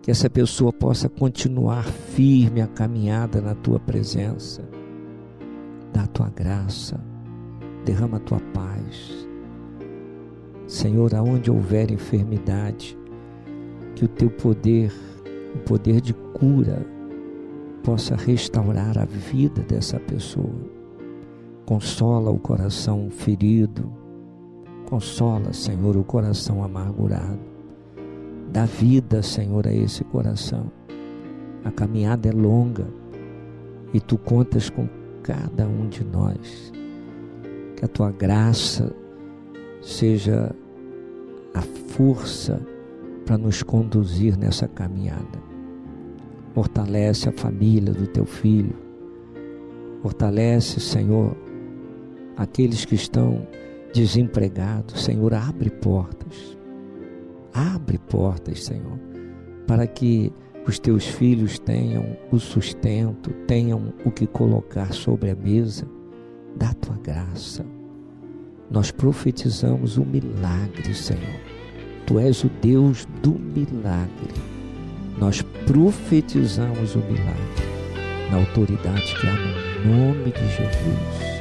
Que 0.00 0.10
essa 0.10 0.28
pessoa 0.28 0.72
possa 0.72 1.08
continuar 1.08 1.84
firme 1.84 2.62
a 2.62 2.66
caminhada 2.66 3.40
na 3.40 3.54
tua 3.54 3.78
presença. 3.78 4.66
Dá 5.92 6.04
a 6.04 6.06
tua 6.08 6.30
graça, 6.30 6.98
derrama 7.84 8.16
a 8.16 8.20
tua 8.20 8.40
paz. 8.52 9.28
Senhor, 10.66 11.14
aonde 11.14 11.50
houver 11.50 11.90
enfermidade, 11.90 12.98
que 13.94 14.06
o 14.06 14.08
teu 14.08 14.30
poder, 14.30 14.90
o 15.54 15.58
poder 15.58 16.00
de 16.00 16.14
cura, 16.14 16.84
possa 17.84 18.16
restaurar 18.16 18.98
a 18.98 19.04
vida 19.04 19.62
dessa 19.62 20.00
pessoa. 20.00 20.72
Consola 21.66 22.30
o 22.30 22.38
coração 22.38 23.10
ferido, 23.10 23.92
Consola, 24.92 25.54
Senhor, 25.54 25.96
o 25.96 26.04
coração 26.04 26.62
amargurado. 26.62 27.40
Dá 28.52 28.66
vida, 28.66 29.22
Senhor, 29.22 29.66
a 29.66 29.72
esse 29.72 30.04
coração. 30.04 30.70
A 31.64 31.70
caminhada 31.70 32.28
é 32.28 32.30
longa 32.30 32.86
e 33.94 33.98
tu 33.98 34.18
contas 34.18 34.68
com 34.68 34.86
cada 35.22 35.66
um 35.66 35.88
de 35.88 36.04
nós. 36.04 36.70
Que 37.74 37.86
a 37.86 37.88
tua 37.88 38.12
graça 38.12 38.94
seja 39.80 40.54
a 41.54 41.62
força 41.62 42.60
para 43.24 43.38
nos 43.38 43.62
conduzir 43.62 44.36
nessa 44.36 44.68
caminhada. 44.68 45.42
Fortalece 46.52 47.30
a 47.30 47.32
família 47.32 47.94
do 47.94 48.06
teu 48.06 48.26
filho. 48.26 48.76
Fortalece, 50.02 50.80
Senhor, 50.80 51.34
aqueles 52.36 52.84
que 52.84 52.94
estão 52.94 53.46
desempregado, 53.92 54.96
Senhor, 54.96 55.34
abre 55.34 55.70
portas. 55.70 56.56
Abre 57.52 57.98
portas, 57.98 58.64
Senhor, 58.64 58.98
para 59.66 59.86
que 59.86 60.32
os 60.66 60.78
teus 60.78 61.06
filhos 61.06 61.58
tenham 61.58 62.16
o 62.30 62.38
sustento, 62.38 63.30
tenham 63.46 63.92
o 64.04 64.10
que 64.10 64.26
colocar 64.26 64.92
sobre 64.92 65.30
a 65.30 65.34
mesa 65.34 65.86
da 66.56 66.72
tua 66.74 66.96
graça. 66.96 67.64
Nós 68.70 68.90
profetizamos 68.90 69.98
o 69.98 70.04
milagre, 70.04 70.94
Senhor. 70.94 71.40
Tu 72.06 72.18
és 72.18 72.42
o 72.42 72.50
Deus 72.60 73.06
do 73.22 73.32
milagre. 73.32 74.32
Nós 75.18 75.42
profetizamos 75.66 76.94
o 76.94 77.00
milagre 77.00 77.72
na 78.30 78.38
autoridade 78.38 79.14
que 79.20 79.26
há 79.26 79.34
no 79.34 79.92
nome 79.92 80.32
de 80.32 80.40
Jesus. 80.40 81.32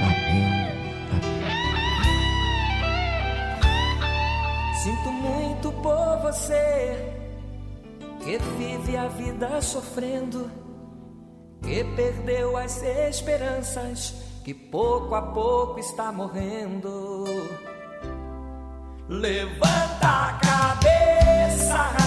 Amém. 0.00 0.69
Você 6.30 7.12
que 8.22 8.38
vive 8.56 8.96
a 8.96 9.08
vida 9.08 9.60
sofrendo, 9.60 10.48
que 11.60 11.82
perdeu 11.96 12.56
as 12.56 12.80
esperanças, 12.84 14.14
que 14.44 14.54
pouco 14.54 15.16
a 15.16 15.22
pouco 15.22 15.80
está 15.80 16.12
morrendo. 16.12 17.24
Levanta 19.08 20.06
a 20.06 20.38
cabeça, 20.40 21.99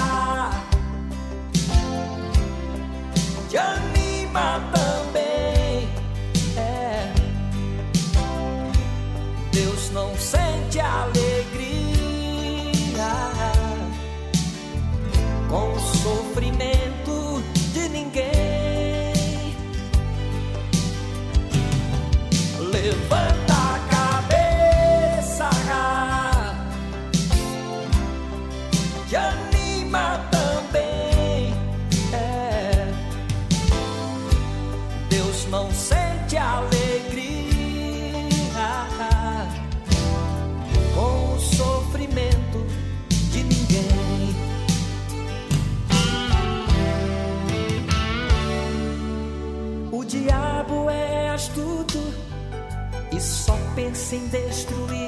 pensa 54.14 54.16
em 54.16 54.28
destruir. 54.28 55.07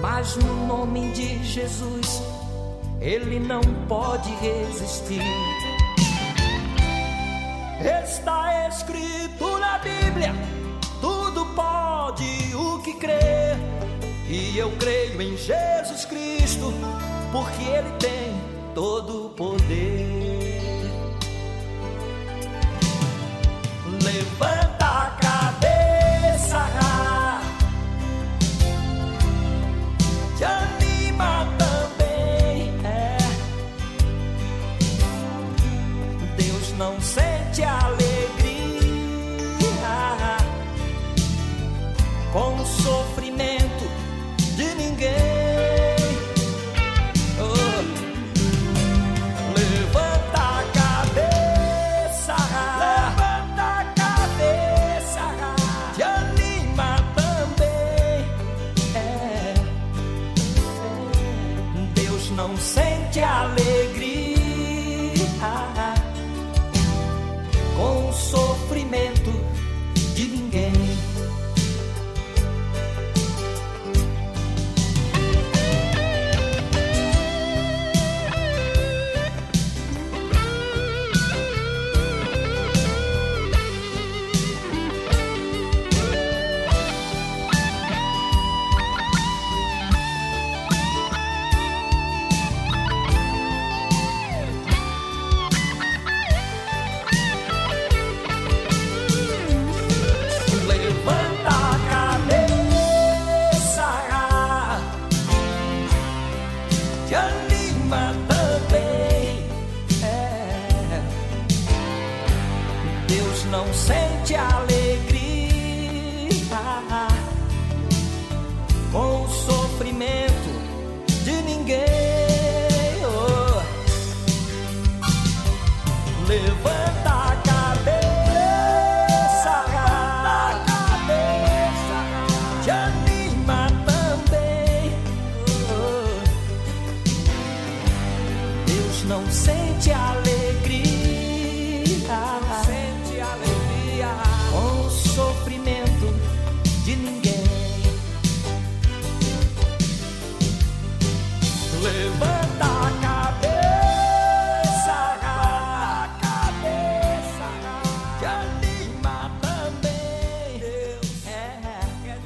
Mas 0.00 0.36
no 0.36 0.66
nome 0.66 1.12
de 1.12 1.42
Jesus, 1.44 2.22
ele 3.00 3.38
não 3.38 3.60
pode 3.88 4.30
resistir. 4.36 5.22
Está 8.04 8.68
escrito 8.68 9.58
na 9.58 9.78
Bíblia: 9.78 10.34
tudo 11.00 11.46
pode 11.54 12.54
o 12.54 12.80
que 12.82 12.94
crer. 12.94 13.56
E 14.28 14.58
eu 14.58 14.70
creio 14.78 15.22
em 15.22 15.36
Jesus 15.36 16.04
Cristo, 16.04 16.72
porque 17.30 17.62
Ele 17.62 17.90
tem 17.98 18.34
todo 18.74 19.26
o 19.26 19.30
poder. 19.30 20.60
Levanta 24.02 24.65
sente 37.00 37.62
a 37.62 37.78
alegria. 37.78 38.05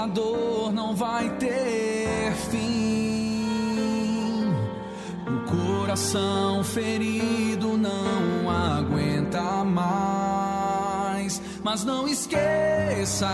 Que 0.00 0.04
a 0.04 0.06
dor 0.06 0.72
não 0.72 0.94
vai 0.94 1.28
ter 1.36 2.32
fim. 2.50 3.40
O 5.26 5.40
coração 5.50 6.64
ferido 6.64 7.76
não 7.76 8.48
aguenta 8.48 9.62
mais. 9.64 11.42
Mas 11.62 11.84
não 11.84 12.08
esqueça, 12.08 13.28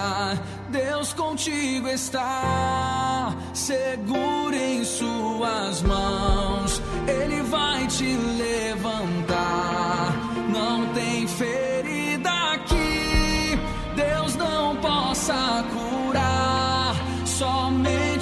Deus 0.71 1.13
contigo 1.13 1.87
está. 1.89 3.33
Segure 3.55 4.57
em 4.57 4.85
suas 4.85 5.83
mãos, 5.83 6.83
Ele 7.07 7.43
vai 7.43 7.87
te 7.87 8.17
levantar. 8.39 10.13
Não 10.53 10.93
tem 10.93 11.29
ferida 11.29 12.31
aqui, 12.55 13.57
Deus 13.95 14.35
não 14.35 14.75
possa 14.77 15.65
curar. 15.73 15.86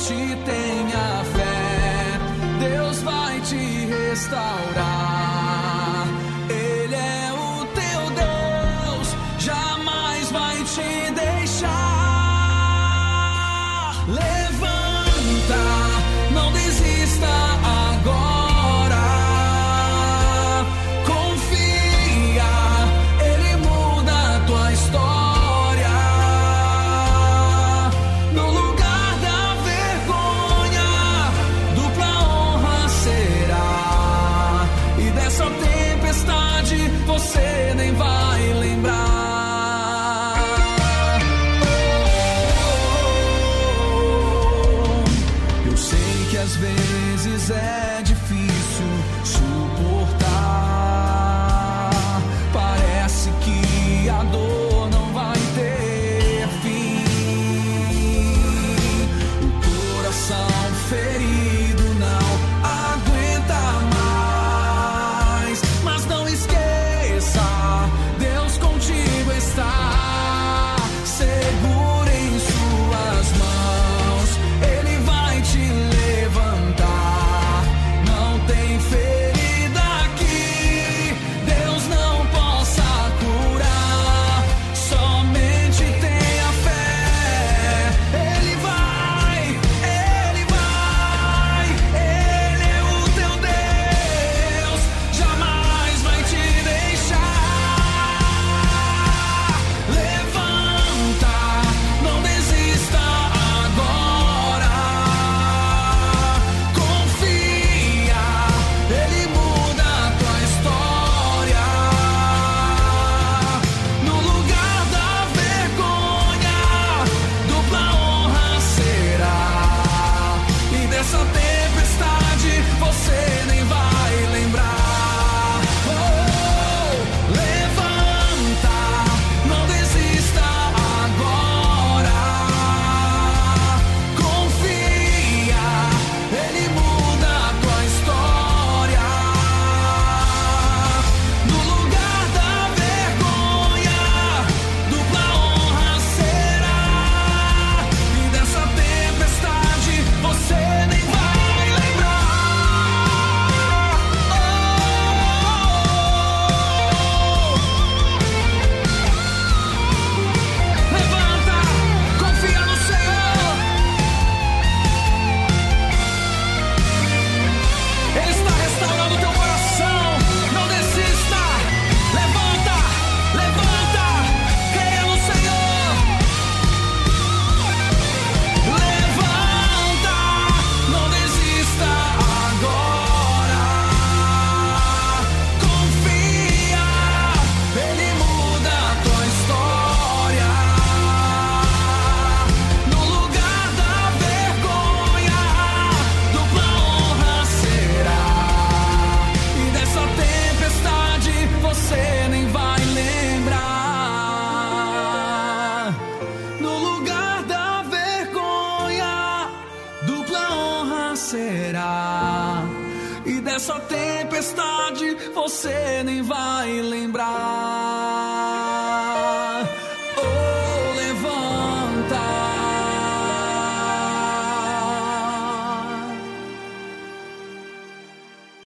Somente 0.05 0.37
tenha 0.45 0.64